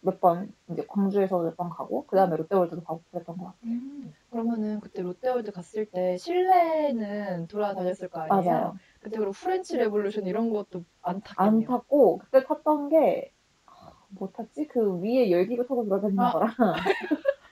[0.00, 3.60] 몇번 이제 광주에서 몇 번 가고 그 다음에 롯데월드도 가고 그랬던 것 같아요.
[3.64, 8.50] 음, 그러면은 그때 롯데월드 갔을 때 실내는 돌아다녔을 거 아니에요?
[8.50, 8.76] 맞아요.
[9.00, 11.66] 그때 그럼 French Revolution 이런 것도 안안 탔겠네요.
[11.66, 13.35] 탔고 그때 탔던 게 아,
[14.08, 14.68] 뭐 탔지?
[14.68, 16.32] 그 위에 열기구 타고 돌아다니는 아.
[16.32, 16.48] 거랑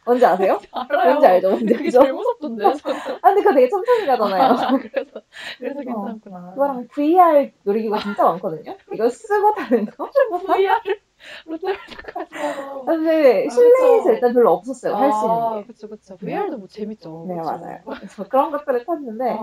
[0.07, 0.61] 뭔지 아세요?
[0.73, 1.11] 알아요.
[1.11, 1.49] 뭔지 알죠?
[1.49, 2.01] 뭔지 근데 그게 알죠?
[2.03, 2.65] 제일 무섭던데.
[3.23, 4.43] 아, 근데 그거 되게 천천히 가잖아요.
[4.43, 5.23] 아, 그래서
[5.59, 5.83] 그래서 어.
[5.83, 6.51] 괜찮구나.
[6.51, 8.77] 그거랑 VR 놀이기구 진짜 많거든요.
[8.93, 10.11] 이거 쓰고 타는 거.
[10.47, 11.01] VR을
[11.47, 12.85] 롯데월드까지 가서.
[12.85, 14.13] 근데 아, 실내에서.
[14.13, 14.95] 일단 별로 없었어요.
[14.95, 15.67] 할 수 있는 아, 게.
[15.67, 16.17] 그쵸, 그쵸.
[16.19, 17.25] VR도 뭐 재밌죠.
[17.29, 17.51] 네, 그쵸?
[17.51, 17.79] 맞아요.
[17.87, 19.39] 그래서 그런 것들을 탔는데,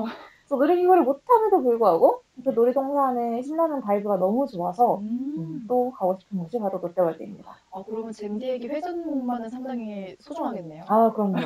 [0.52, 0.56] 아.
[0.56, 5.66] 저 놀이기구를 못 탐에도 불구하고, 그 놀이동산의 신나는 vibe가 너무 좋아서, 음, 음.
[5.68, 7.56] 또 가고 싶은 곳이 바로 롯데월드입니다.
[7.72, 10.84] 아, 그러면 잼디에게 회전목마는 상당히 소중하겠네요.
[10.88, 11.38] 아, 그럼요.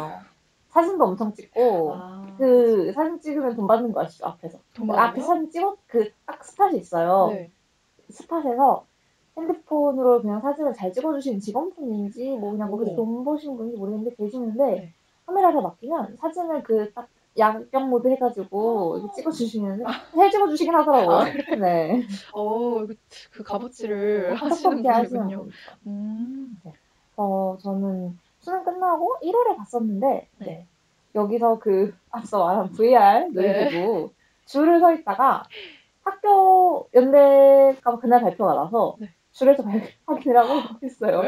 [0.70, 4.26] 사진도 엄청 찍고, 아, 그 사진 찍으면 돈 받는 거 아시죠?
[4.26, 4.58] 앞에서.
[4.74, 5.28] 돈그 받는 앞에 거?
[5.28, 7.30] 사진 찍어, 그 딱 스팟이 있어요.
[7.32, 7.50] 네.
[8.10, 8.86] 스팟에서
[9.38, 12.78] 핸드폰으로 그냥 사진을 잘 찍어주시는 직원분인지 뭐 그냥 오.
[12.78, 14.94] 거기서 돈 보신 분인지 모르겠는데 계시는데 네.
[15.26, 17.08] 카메라를 맡기면 사진을 그 딱
[17.38, 19.92] 양경 모드 해가지고 이렇게 찍어주시는데 아.
[20.16, 21.20] 잘 찍어주시긴 하더라고요.
[21.60, 22.04] 네.
[22.34, 22.96] 어, 그,
[23.32, 25.50] 그 값어치를 하시는 어떻게 하시는 분이군요.
[25.88, 26.62] 음.
[27.18, 30.66] 어, 저는 수능 끝나고 1월에 갔었는데 네.
[31.14, 34.12] 여기서 그 앞서 말한 VR 놀이기구
[34.46, 35.44] 줄을 서 있다가
[36.04, 39.10] 학교 연대가 그날 발표가 나서 네.
[39.32, 41.20] 줄에서 발- 확인을 하고 있어요.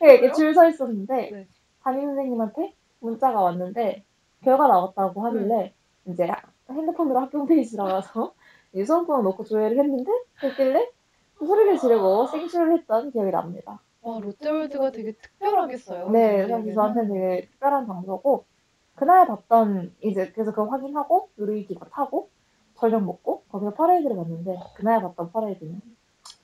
[0.00, 0.20] 왜?
[0.20, 1.46] 네, 줄 서 있었는데 네.
[1.82, 4.04] 담임 선생님한테 문자가 왔는데
[4.42, 5.74] 결과 나왔다고 하길래
[6.06, 6.28] 이제
[6.68, 8.34] 핸드폰으로 학교 홈페이지 들어가서
[8.74, 10.90] 이 수험번호 넣고 조회를 했는데 됐길래
[11.38, 13.80] 소리를 지르고 생쇼를 했던 기억이 납니다.
[14.02, 16.10] 와, 롯데월드가 되게 특별하겠어요.
[16.10, 16.48] 네.
[16.48, 18.44] 사실 저한테는 되게 특별한 장소고
[18.94, 22.30] 그날 봤던 이제 그래서 그거 확인하고 놀이기구 타고
[22.74, 25.80] 저녁 먹고 거기서 퍼레이드를 봤는데 그날 봤던 퍼레이드는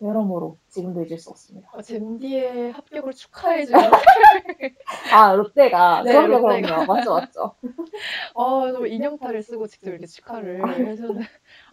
[0.01, 1.69] 여러모로 지금도 잊을 수 없습니다.
[1.73, 3.81] 아, 잼디의 합격을 축하해주는.
[5.13, 6.67] 아 롯데가 네, 그럼요 롯데가.
[6.67, 7.55] 그럼요 맞죠 맞죠.
[8.37, 11.21] 아, 정말 인형탈을 쓰고 직접 이렇게 축하를 해주는.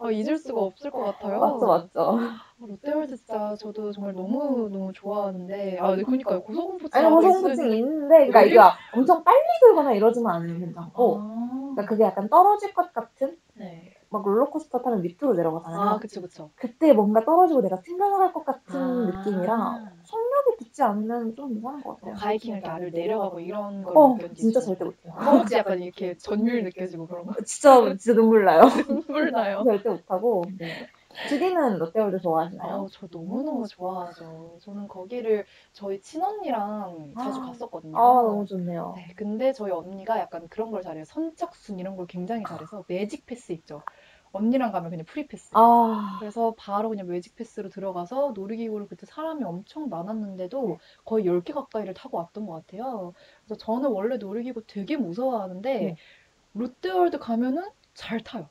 [0.00, 1.38] 아, 잊을 수가 없을 것 같아요.
[1.38, 2.18] 맞죠 맞죠.
[2.18, 6.42] 아, 롯데월드 진짜 저도 정말 너무 너무 좋아하는데 아, 네, 그러니까요.
[6.42, 8.58] 고소공포증 아니 하고 고소공포증이 있는데 그러니까 이게
[8.92, 13.92] 엄청 빨리 돌거나 이러지만 않으면 괜찮고 아, 그러니까 그게 약간 떨어질 것 같은 네.
[14.16, 15.80] 막 롤러코스터 타면 밑으로 내려가잖아요.
[15.80, 16.50] 아, 그쵸, 그쵸.
[16.56, 19.06] 그때 뭔가 떨어지고 내가 튕겨나갈 것 같은 아.
[19.06, 22.14] 느낌이라 속력이 붙지 않으면 좀 이상한 것 같아요.
[22.14, 24.34] 바이킹을 이렇게 아래로 내려가고 이런 걸 어, 느꼈지.
[24.36, 25.12] 진짜 절대 못해요.
[25.12, 27.32] 허벅지 약간 이렇게 전율 느껴지고 그런 거.
[27.44, 28.62] 진짜 진짜 눈물 나요.
[28.88, 29.64] 눈물 나요.
[29.68, 30.44] 절대 못하고.
[30.58, 30.86] 네.
[31.28, 32.84] 주디는 롯데월드 좋아하시나요?
[32.84, 34.58] 아, 저 너무너무 좋아하죠.
[34.60, 37.46] 저는 거기를 저희 친언니랑 자주 아.
[37.46, 37.96] 갔었거든요.
[37.98, 38.92] 아 너무 좋네요.
[38.96, 41.04] 네, 근데 저희 언니가 약간 그런 걸 잘해요.
[41.04, 43.82] 선착순 이런 걸 굉장히 잘해서 Magic Pass 있죠.
[44.36, 45.50] 언니랑 가면 그냥 free pass.
[45.52, 51.94] 아 그래서 바로 그냥 Magic Pass로 들어가서 놀이기구를 그때 사람이 엄청 많았는데도 거의 10개 가까이를
[51.94, 53.12] 타고 왔던 것 같아요.
[53.44, 55.96] 그래서 저는 원래 놀이기구 되게 무서워하는데 네.
[56.54, 57.64] 롯데월드 가면은
[57.96, 58.46] 잘 타요.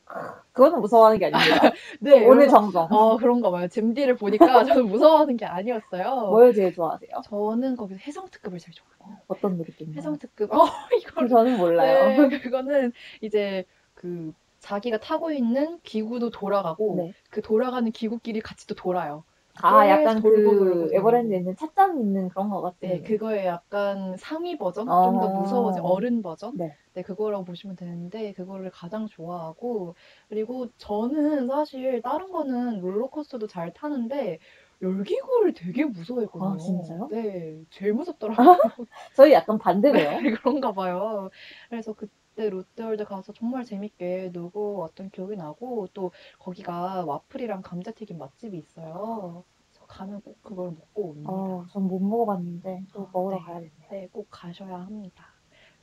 [0.54, 1.72] 그거는 무서워하는 게 아닙니다.
[2.02, 2.88] 네, 오늘 정정.
[2.90, 3.68] 아, 그런가 봐요.
[3.68, 6.30] 잼디를 보니까 저는 무서워하는 게 아니었어요.
[6.32, 7.22] 뭘 제일 좋아하세요?
[7.26, 9.20] 저는 거기서 해성특급을 제일 좋아해요.
[9.28, 9.96] 어떤 느낌이요?
[9.96, 10.50] 해성특급.
[10.54, 10.66] 어,
[11.00, 11.30] 이걸.
[11.30, 12.28] 저는 몰라요.
[12.28, 14.34] 네, 그거는 이제 그
[14.66, 17.13] 자기가 타고 있는 기구도 돌아가고 네.
[17.30, 19.24] 그 돌아가는 기구끼리 같이 또 돌아요.
[19.61, 20.89] 아 약간 그.
[20.91, 22.89] 에버랜드에 있는 찻잔 있는 그런 것 같은.
[22.89, 24.89] 네, 그거의 약간 상위 버전?
[24.89, 25.01] 아.
[25.03, 26.57] 좀더 무서워진 어른 버전?
[26.57, 26.76] 네.
[26.93, 29.95] 네, 그거라고 보시면 되는데, 그거를 가장 좋아하고,
[30.30, 34.39] 그리고 저는 사실 다른 거는 롤러코스터도 잘 타는데,
[34.82, 36.53] 열기구를 되게 무서워했거든요.
[36.53, 37.09] 아, 진짜요?
[37.11, 38.57] 네, 제일 무섭더라고요.
[39.16, 40.09] 저희 약간 반대네요.
[40.41, 41.30] 그런가 봐요.
[41.70, 48.18] 그래서 그 때 롯데월드 가서 정말 재밌게 놀고 왔던 기억이 나고, 또 거기가 와플이랑 감자튀김
[48.18, 49.46] 맛집이 있어요.
[49.72, 51.52] 그래서 가면 꼭 그걸 먹고 옵니다.
[51.52, 53.40] 어, 전 못 먹어봤는데 또 아, 먹으러 네.
[53.40, 53.90] 가야겠네요.
[53.90, 55.26] 네, 꼭 가셔야 합니다.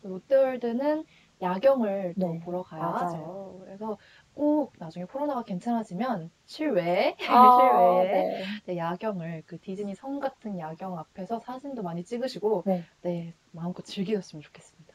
[0.03, 1.05] 롯데월드는
[1.40, 3.07] 야경을 또 네, 보러 가야죠.
[3.07, 3.59] 맞아요.
[3.64, 3.98] 그래서
[4.34, 8.62] 꼭 나중에 코로나가 괜찮아지면 실외, 아, 실외에 네.
[8.64, 12.86] 네, 야경을 그 디즈니 성 같은 야경 앞에서 사진도 많이 찍으시고 네.
[13.03, 14.91] 네, 마음껏 즐기셨으면 좋겠습니다.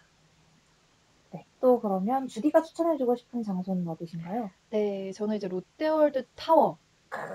[1.58, 1.62] 네.
[1.62, 4.50] 또 그러면 주디가 추천해주고 싶은 장소는 어디신가요?
[4.70, 6.78] 네, 저는 이제 롯데월드 타워.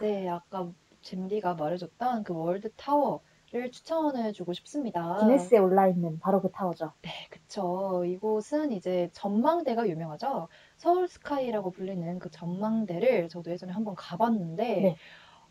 [0.01, 0.71] 네, 아까
[1.03, 5.19] 잼디가 말해줬던 그 월드 타워를 추천해주고 싶습니다.
[5.21, 6.93] 기네스에 올라있는 바로 그 타워죠.
[7.03, 8.05] 네, 그쵸.
[8.07, 10.49] 이곳은 이제 전망대가 유명하죠.
[10.77, 14.97] 서울 스카이라고 불리는 그 전망대를 저도 예전에 한번 가봤는데, 네.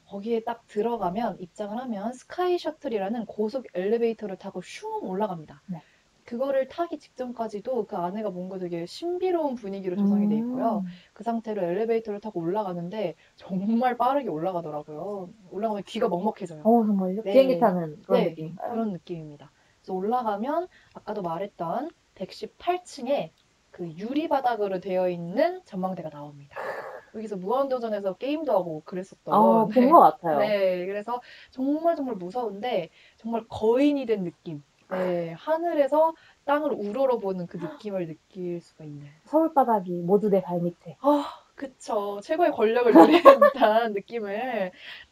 [0.07, 5.61] 거기에 딱 들어가면, 입장을 하면 스카이 셔틀이라는 고속 엘리베이터를 타고 슝 올라갑니다.
[5.67, 5.81] 네.
[6.31, 10.77] 그거를 타기 직전까지도 그 안에가 뭔가 되게 신비로운 분위기로 조성이 돼 있고요.
[10.85, 10.89] 음.
[11.11, 15.29] 그 상태로 엘리베이터를 타고 올라가는데 정말 빠르게 올라가더라고요.
[15.51, 16.61] 올라가면 귀가 먹먹해져요.
[16.63, 17.23] 어, 정말요?
[17.23, 17.33] 네.
[17.33, 18.71] 비행기 타는 그런 네, 느낌인가요?
[18.71, 19.51] 그런 느낌입니다.
[19.81, 23.31] 그래서 올라가면 아까도 말했던 118층에
[23.71, 26.55] 그 유리 바닥으로 되어 있는 전망대가 나옵니다.
[27.13, 29.33] 여기서 무한도전에서 게임도 하고 그랬었던.
[29.33, 29.81] 아, 네.
[29.81, 30.39] 본것 같아요.
[30.39, 34.63] 네, 그래서 정말 정말 무서운데 정말 거인이 된 느낌.
[34.91, 36.13] 네, 하늘에서
[36.45, 39.07] 땅을 우러러 보는 그 느낌을 느낄 수가 있는.
[39.25, 40.97] 서울 바닥이 모두 내 발밑에.
[41.01, 41.25] 아,
[41.55, 42.19] 그쵸.
[42.23, 44.71] 최고의 권력을 누리는 듯한 느낌을.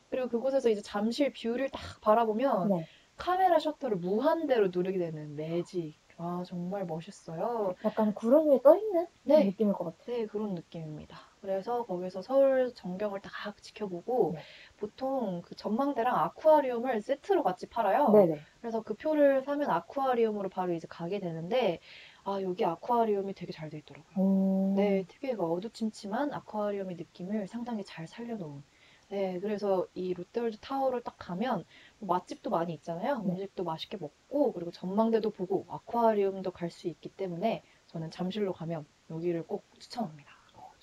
[0.10, 2.88] 그리고 그곳에서 이제 잠실 view를 딱 바라보면 네.
[3.16, 5.98] 카메라 셔터를 무한대로 누르게 되는 매직.
[6.18, 7.76] 아, 정말 멋있어요.
[7.86, 9.46] 약간 구름 위에 떠 있는 네.
[9.46, 10.18] 느낌일 것 같아요.
[10.18, 11.29] 네, 그런 느낌입니다.
[11.42, 13.32] 그래서 거기서 서울 전경을 딱
[13.62, 14.48] 지켜보고 네.
[14.78, 18.28] 보통 그 전망대랑 아쿠아리움을 세트로 같이 팔아요.
[18.28, 18.48] 네네.
[18.62, 21.80] 그래서 그 표를 사면 아쿠아리움으로 바로 이제 가게 되는데
[22.24, 24.16] 아, 여기 아쿠아리움이 되게 잘 돼 있더라고요.
[24.16, 24.24] 오.
[24.72, 28.64] 네, 특유의 그 어두침침한 아쿠아리움의 느낌을 상당히 잘 살려놓은.
[29.10, 31.66] 네, 그래서 이 롯데월드 타워를 딱 가면
[32.00, 33.16] 뭐 맛집도 많이 있잖아요.
[33.22, 33.36] 네.
[33.36, 39.44] 음식도 맛있게 먹고 그리고 전망대도 보고 아쿠아리움도 갈 수 있기 때문에 저는 잠실로 가면 여기를
[39.48, 40.29] 꼭 추천합니다.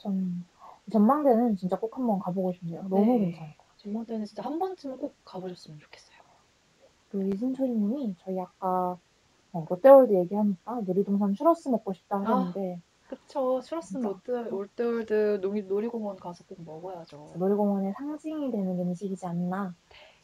[0.07, 0.45] 전
[0.93, 2.83] 전망대는 진짜 꼭 한번 가보고 싶네요.
[2.89, 3.33] 너무 네.
[3.33, 3.51] 같아요.
[3.79, 6.17] 전망대는 진짜 한 번쯤은 꼭 가보셨으면 좋겠어요.
[7.11, 8.97] 그 이순철님이 저희 아까
[9.53, 13.61] 어, 롯데월드 얘기하니까 놀이동산 추러스 먹고 싶다 하셨는데 그쵸.
[13.61, 14.09] 진짜.
[14.09, 17.35] 롯데, 롯데월드 놀이, 놀이공원 가서 꼭 먹어야죠.
[17.37, 19.75] 놀이공원의 상징이 되는 음식이지 않나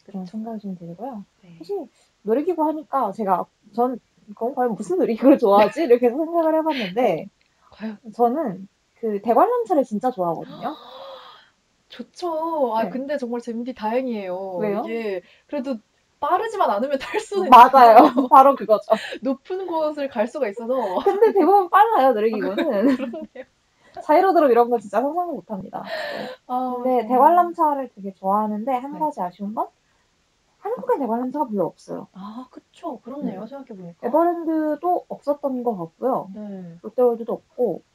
[0.05, 0.37] 그런 그쵸.
[0.37, 1.25] 생각이 좀 들고요.
[1.41, 1.55] 네.
[1.57, 1.87] 사실
[2.21, 3.99] 놀이기구 하니까 제가 전
[4.35, 7.29] 그럼 과연 무슨 놀이기구를 좋아하지 이렇게 생각을 해봤는데
[7.71, 8.67] 과연 저는
[9.03, 10.75] 그 대관람차를 진짜 좋아하거든요.
[11.89, 12.73] 좋죠.
[12.73, 12.89] 아, 네.
[12.89, 14.55] 근데 정말 재밌디 다행이에요.
[14.61, 14.81] 왜요?
[14.85, 15.75] 이게 그래도
[16.21, 17.97] 빠르지만 않으면 탈 수는 맞아요.
[18.31, 18.85] 바로 그거죠.
[19.21, 20.99] 높은 곳을 갈 수가 있어서.
[21.03, 22.55] 근데 대부분 빨라요 놀이기구는.
[22.95, 23.43] 그렇네요.
[24.01, 25.83] 자이로드롭 이런 거 진짜 상상을 못합니다.
[26.47, 27.07] 아, 근데 정말.
[27.09, 28.99] 대관람차를 되게 좋아하는데 한 네.
[28.99, 29.67] 가지 아쉬운 건
[30.59, 32.07] 한국에 대관람차가 별로 없어요.
[32.13, 33.01] 아, 그쵸.
[33.01, 33.41] 그렇네요.
[33.41, 33.47] 네.
[33.47, 34.07] 생각해보니까.
[34.07, 36.29] 에버랜드도 없었던 것 같고요.
[36.33, 36.77] 네.
[36.81, 37.92] 롯데월드도 없고, 네.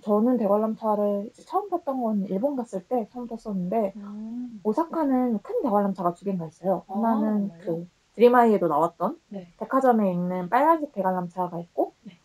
[0.00, 4.60] 저는 대관람차를 처음 탔던 건 일본 갔을 때 처음 탔었는데, 음.
[4.64, 6.84] 오사카는 큰 대관람차가 두 개가 있어요.
[6.88, 7.64] 아, 하나는 정말요?
[7.64, 9.52] 그 드림아이에도 나왔던 네.
[9.58, 12.18] 백화점에 있는 빨간색 대관람차가 있고, 네.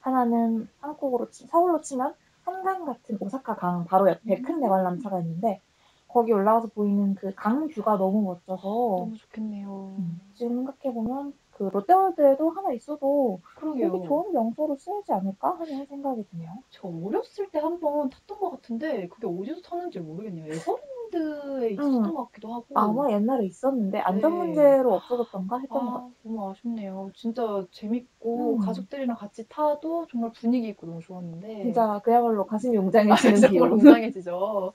[0.00, 2.14] 하나는 한국으로 치, 서울로 치면
[2.44, 4.42] 한강 같은 오사카 강 바로 옆에 음.
[4.42, 5.60] 큰 대관람차가 있는데,
[6.08, 9.96] 거기 올라가서 보이는 그 강 뷰가 너무 멋져서, 너무 좋겠네요.
[9.98, 13.90] 음, 지금 생각해 보면 그 롯데월드에도 하나 있어도 그러게요.
[13.90, 16.50] 되게 좋은 명소로 쓰이지 않을까 하는 생각이 드네요.
[16.68, 20.52] 저 어렸을 때 한번 탔던 것 같은데 그게 어디서 탔는지 모르겠네요.
[20.52, 20.76] 에버
[21.12, 22.66] 랜드에 있었던 것 같기도 하고.
[22.74, 24.38] 아마 옛날에 있었는데 안전 네.
[24.38, 26.12] 문제로 없어졌던가 했던 것 아, 같아요.
[26.22, 27.10] 너무 아쉽네요.
[27.14, 28.58] 진짜 재밌고 음.
[28.58, 31.62] 가족들이랑 같이 타도 정말 분위기 있고 너무 좋았는데.
[31.62, 33.72] 진짜 그야말로 가슴이 아, 웅장해지는 정말 기분.
[33.72, 34.72] 웅장해지죠.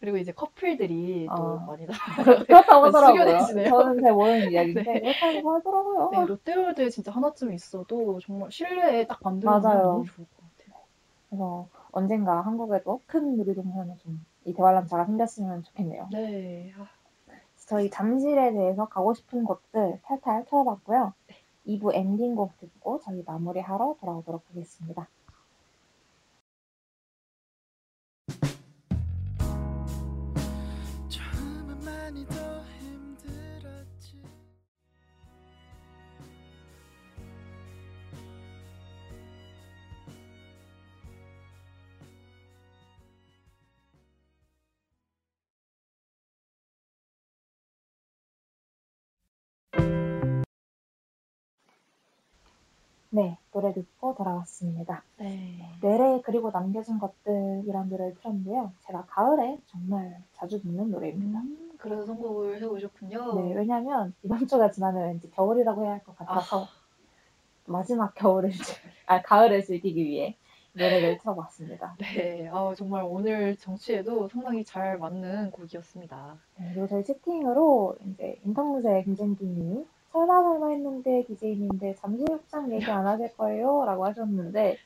[0.00, 1.66] 그리고 이제 커플들이 또 아.
[1.66, 1.86] 많이
[2.46, 3.38] 그렇다고 하더라고요.
[3.68, 5.00] 저는 잘 모르는 이야기인데 네.
[5.00, 6.10] 그렇다고 하더라고요.
[6.10, 9.92] 네, 롯데월드에 진짜 하나쯤 있어도 정말 실내에 딱 맞아요.
[9.92, 10.74] 너무 좋을 것 같아요.
[11.28, 16.08] 그래서 언젠가 한국에도 큰 놀이동산에 좀 이 대관람차가 생겼으면 좋겠네요.
[16.10, 16.72] 네.
[16.76, 16.86] 아,
[17.66, 21.12] 저희 잠실에 대해서 가고 싶은 곳들 탈탈 털어봤고요.
[21.28, 21.36] 네.
[21.66, 25.08] 2부 엔딩곡 듣고 저희 마무리하러 돌아오도록 하겠습니다.
[53.12, 55.02] 네, 노래 듣고 돌아왔습니다.
[55.18, 55.58] 네.
[55.82, 58.72] 뇌에 그리고 남겨진 것들이란 노래를 틀었는데요.
[58.86, 61.40] 제가 가을에 정말 자주 듣는 노래입니다.
[61.40, 63.34] 음, 그래서 선곡을 해오셨군요.
[63.40, 66.66] 네, 왜냐면 이번 주가 지나면 왠지 겨울이라고 해야 할 것 같아서
[67.66, 70.36] 마지막 겨울을, 즐- 아, 가을을 즐기기 위해
[70.74, 71.96] 노래를 틀어봤습니다.
[71.98, 76.36] 네, 아, 정말 오늘 정치에도 상당히 잘 맞는 곡이었습니다.
[76.58, 83.32] 네, 그리고 저희 채팅으로 이제 인턴무새 김쟁기님이 설마 설마 했는데 기재인인데 잠실구장 얘기 안 하실
[83.36, 83.84] 거예요?
[83.84, 84.76] 라고 하셨는데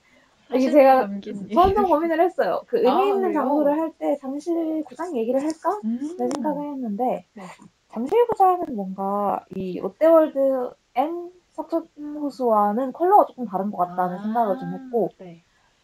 [0.55, 1.09] 이게 제가
[1.57, 2.61] 한번 고민을 했어요.
[2.66, 3.33] 그 의미 아, 있는?
[3.33, 5.81] 장소를 할 때 잠실 구장 얘기를 할까?
[5.85, 5.99] 음.
[6.18, 7.43] 내 생각을 했는데 네.
[7.89, 14.72] 잠실 구장은 뭔가 이 롯데월드 and 석촌호수와는 컬러가 조금 다른 것 같다는 아, 생각을 좀
[14.75, 15.43] 했고 네.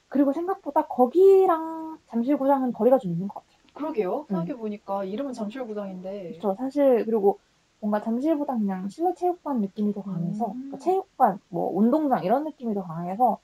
[0.09, 3.61] 그리고 생각보다 거기랑 잠실구장은 거리가 좀 있는 것 같아요.
[3.73, 4.19] 그러게요.
[4.21, 4.25] 음.
[4.27, 6.39] 생각해 보니까 이름은 잠실구장인데.
[6.41, 6.55] 그렇죠.
[6.59, 7.39] 사실 그리고
[7.81, 10.53] 뭔가 잠실보다 그냥 실내 체육관 느낌이 더 강해서 음.
[10.55, 13.39] 그러니까 체육관, 뭐 운동장 이런 느낌이 더 강해서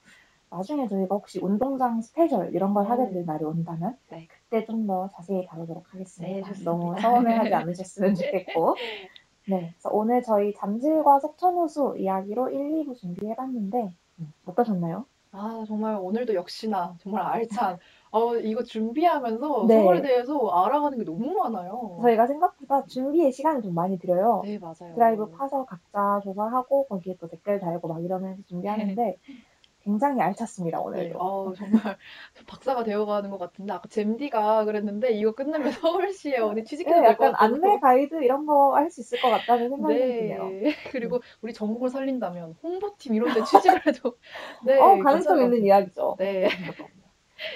[0.49, 4.27] 나중에 저희가 혹시 운동장 special 이런 걸 하게 될 날이 온다면 네.
[4.29, 6.47] 그때 좀 더 자세히 다루도록 네, 하겠습니다.
[6.49, 6.71] 좋습니다.
[6.71, 8.75] 너무 서운해하지 않으셨으면 좋겠고
[9.49, 15.05] 네, 그래서 오늘 저희 잠실과 석촌호수 이야기로 1, 2부 준비해봤는데 음, 어떠셨나요?
[15.31, 17.77] 아, 정말 오늘도 역시나 정말 알찬
[18.11, 19.81] 어, 이거 준비하면서 네.
[19.81, 21.99] 서울에 대해서 알아가는 게 너무 많아요.
[22.01, 24.41] 저희가 생각보다 준비에 시간이 좀 많이 들어요.
[24.45, 24.93] 네, 맞아요.
[24.95, 29.17] 드라이브 파서 각자 조사하고 거기에 또 댓글 달고 막 이러면서 준비하는데
[29.83, 31.17] 굉장히 알찼습니다 네, 오늘도.
[31.17, 31.97] 어, 정말
[32.45, 35.71] 박사가 되어가는 것 같은데 아까 잼디가 그랬는데 이거 끝나면
[36.11, 39.29] 서울시에 어디 취직해도 네, 될것 약간 같아서 안내 가이드 이런 거 할 수 있을 것
[39.29, 40.43] 같다는 생각이 드네요.
[40.49, 40.73] 네.
[40.91, 44.17] 그리고 우리 전국을 살린다면 홍보팀 이런 데 취직을 해도
[44.65, 46.15] 네, 어, 가능성 있는 것 이야기죠.
[46.17, 46.31] 같아요.
[46.31, 46.49] 네.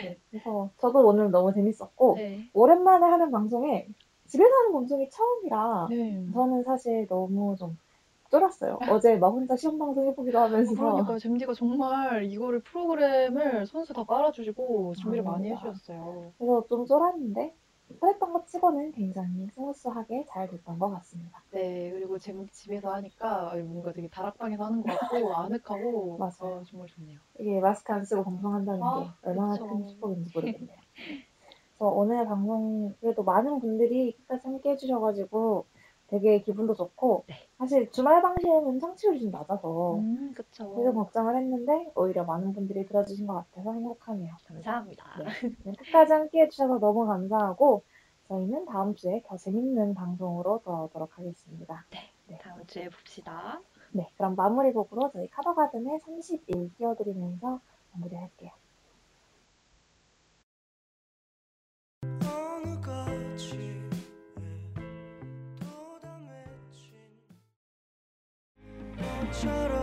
[0.03, 2.49] 네, 그래서 저도 오늘 너무 재밌었고 네.
[2.53, 3.87] 오랜만에 하는 방송에
[4.27, 6.25] 집에서 하는 방송이 처음이라 네.
[6.33, 7.77] 저는 사실 너무 좀
[8.29, 8.79] 쫄았어요.
[8.89, 11.19] 어제 막 혼자 시험 방송 해보기도 하면서 그러니까요.
[11.19, 15.67] 잼디가 정말 이거를 프로그램을 손수 다 깔아주시고 준비를 많이 아닙니다.
[15.67, 16.31] 해주셨어요.
[16.37, 17.53] 그래서 좀 쫄았는데
[17.99, 21.43] 그랬던 것 치고는 굉장히 smooth하게 잘 됐던 것 같습니다.
[21.51, 21.91] 네.
[21.91, 26.59] 그리고 잼디 집에서 하니까 뭔가 되게 다락방에서 하는 것 같고 아늑하고 맞아요.
[26.59, 27.19] 어, 정말 좋네요.
[27.39, 29.67] 이게 마스크 안 쓰고 방송한다는 아, 게 얼마나 그쵸.
[29.67, 30.77] 큰 축복인지 모르겠네요.
[31.77, 35.65] 그래서 오늘 방송 그래도 많은 분들이 끝까지 함께 해주셔가지고
[36.11, 37.35] 되게 기분도 좋고 네.
[37.57, 40.73] 사실 주말 방송은 청취율이 좀 낮아서 음, 그쵸.
[40.75, 44.35] 그래서 걱정을 했는데 오히려 많은 분들이 들어주신 것 같아서 행복하네요.
[44.45, 45.05] 감사합니다.
[45.63, 47.83] 네, 끝까지 함께 해 주셔서 너무 감사하고
[48.27, 51.85] 저희는 다음 주에 더 재밌는 방송으로 돌아오도록 하겠습니다.
[52.41, 53.61] 다음 주에 봅시다.
[53.93, 57.61] 네, 그럼 마무리 곡으로 저희 카더가든의 31 띄워드리면서
[57.93, 58.51] 마무리할게요.
[69.31, 69.80] choro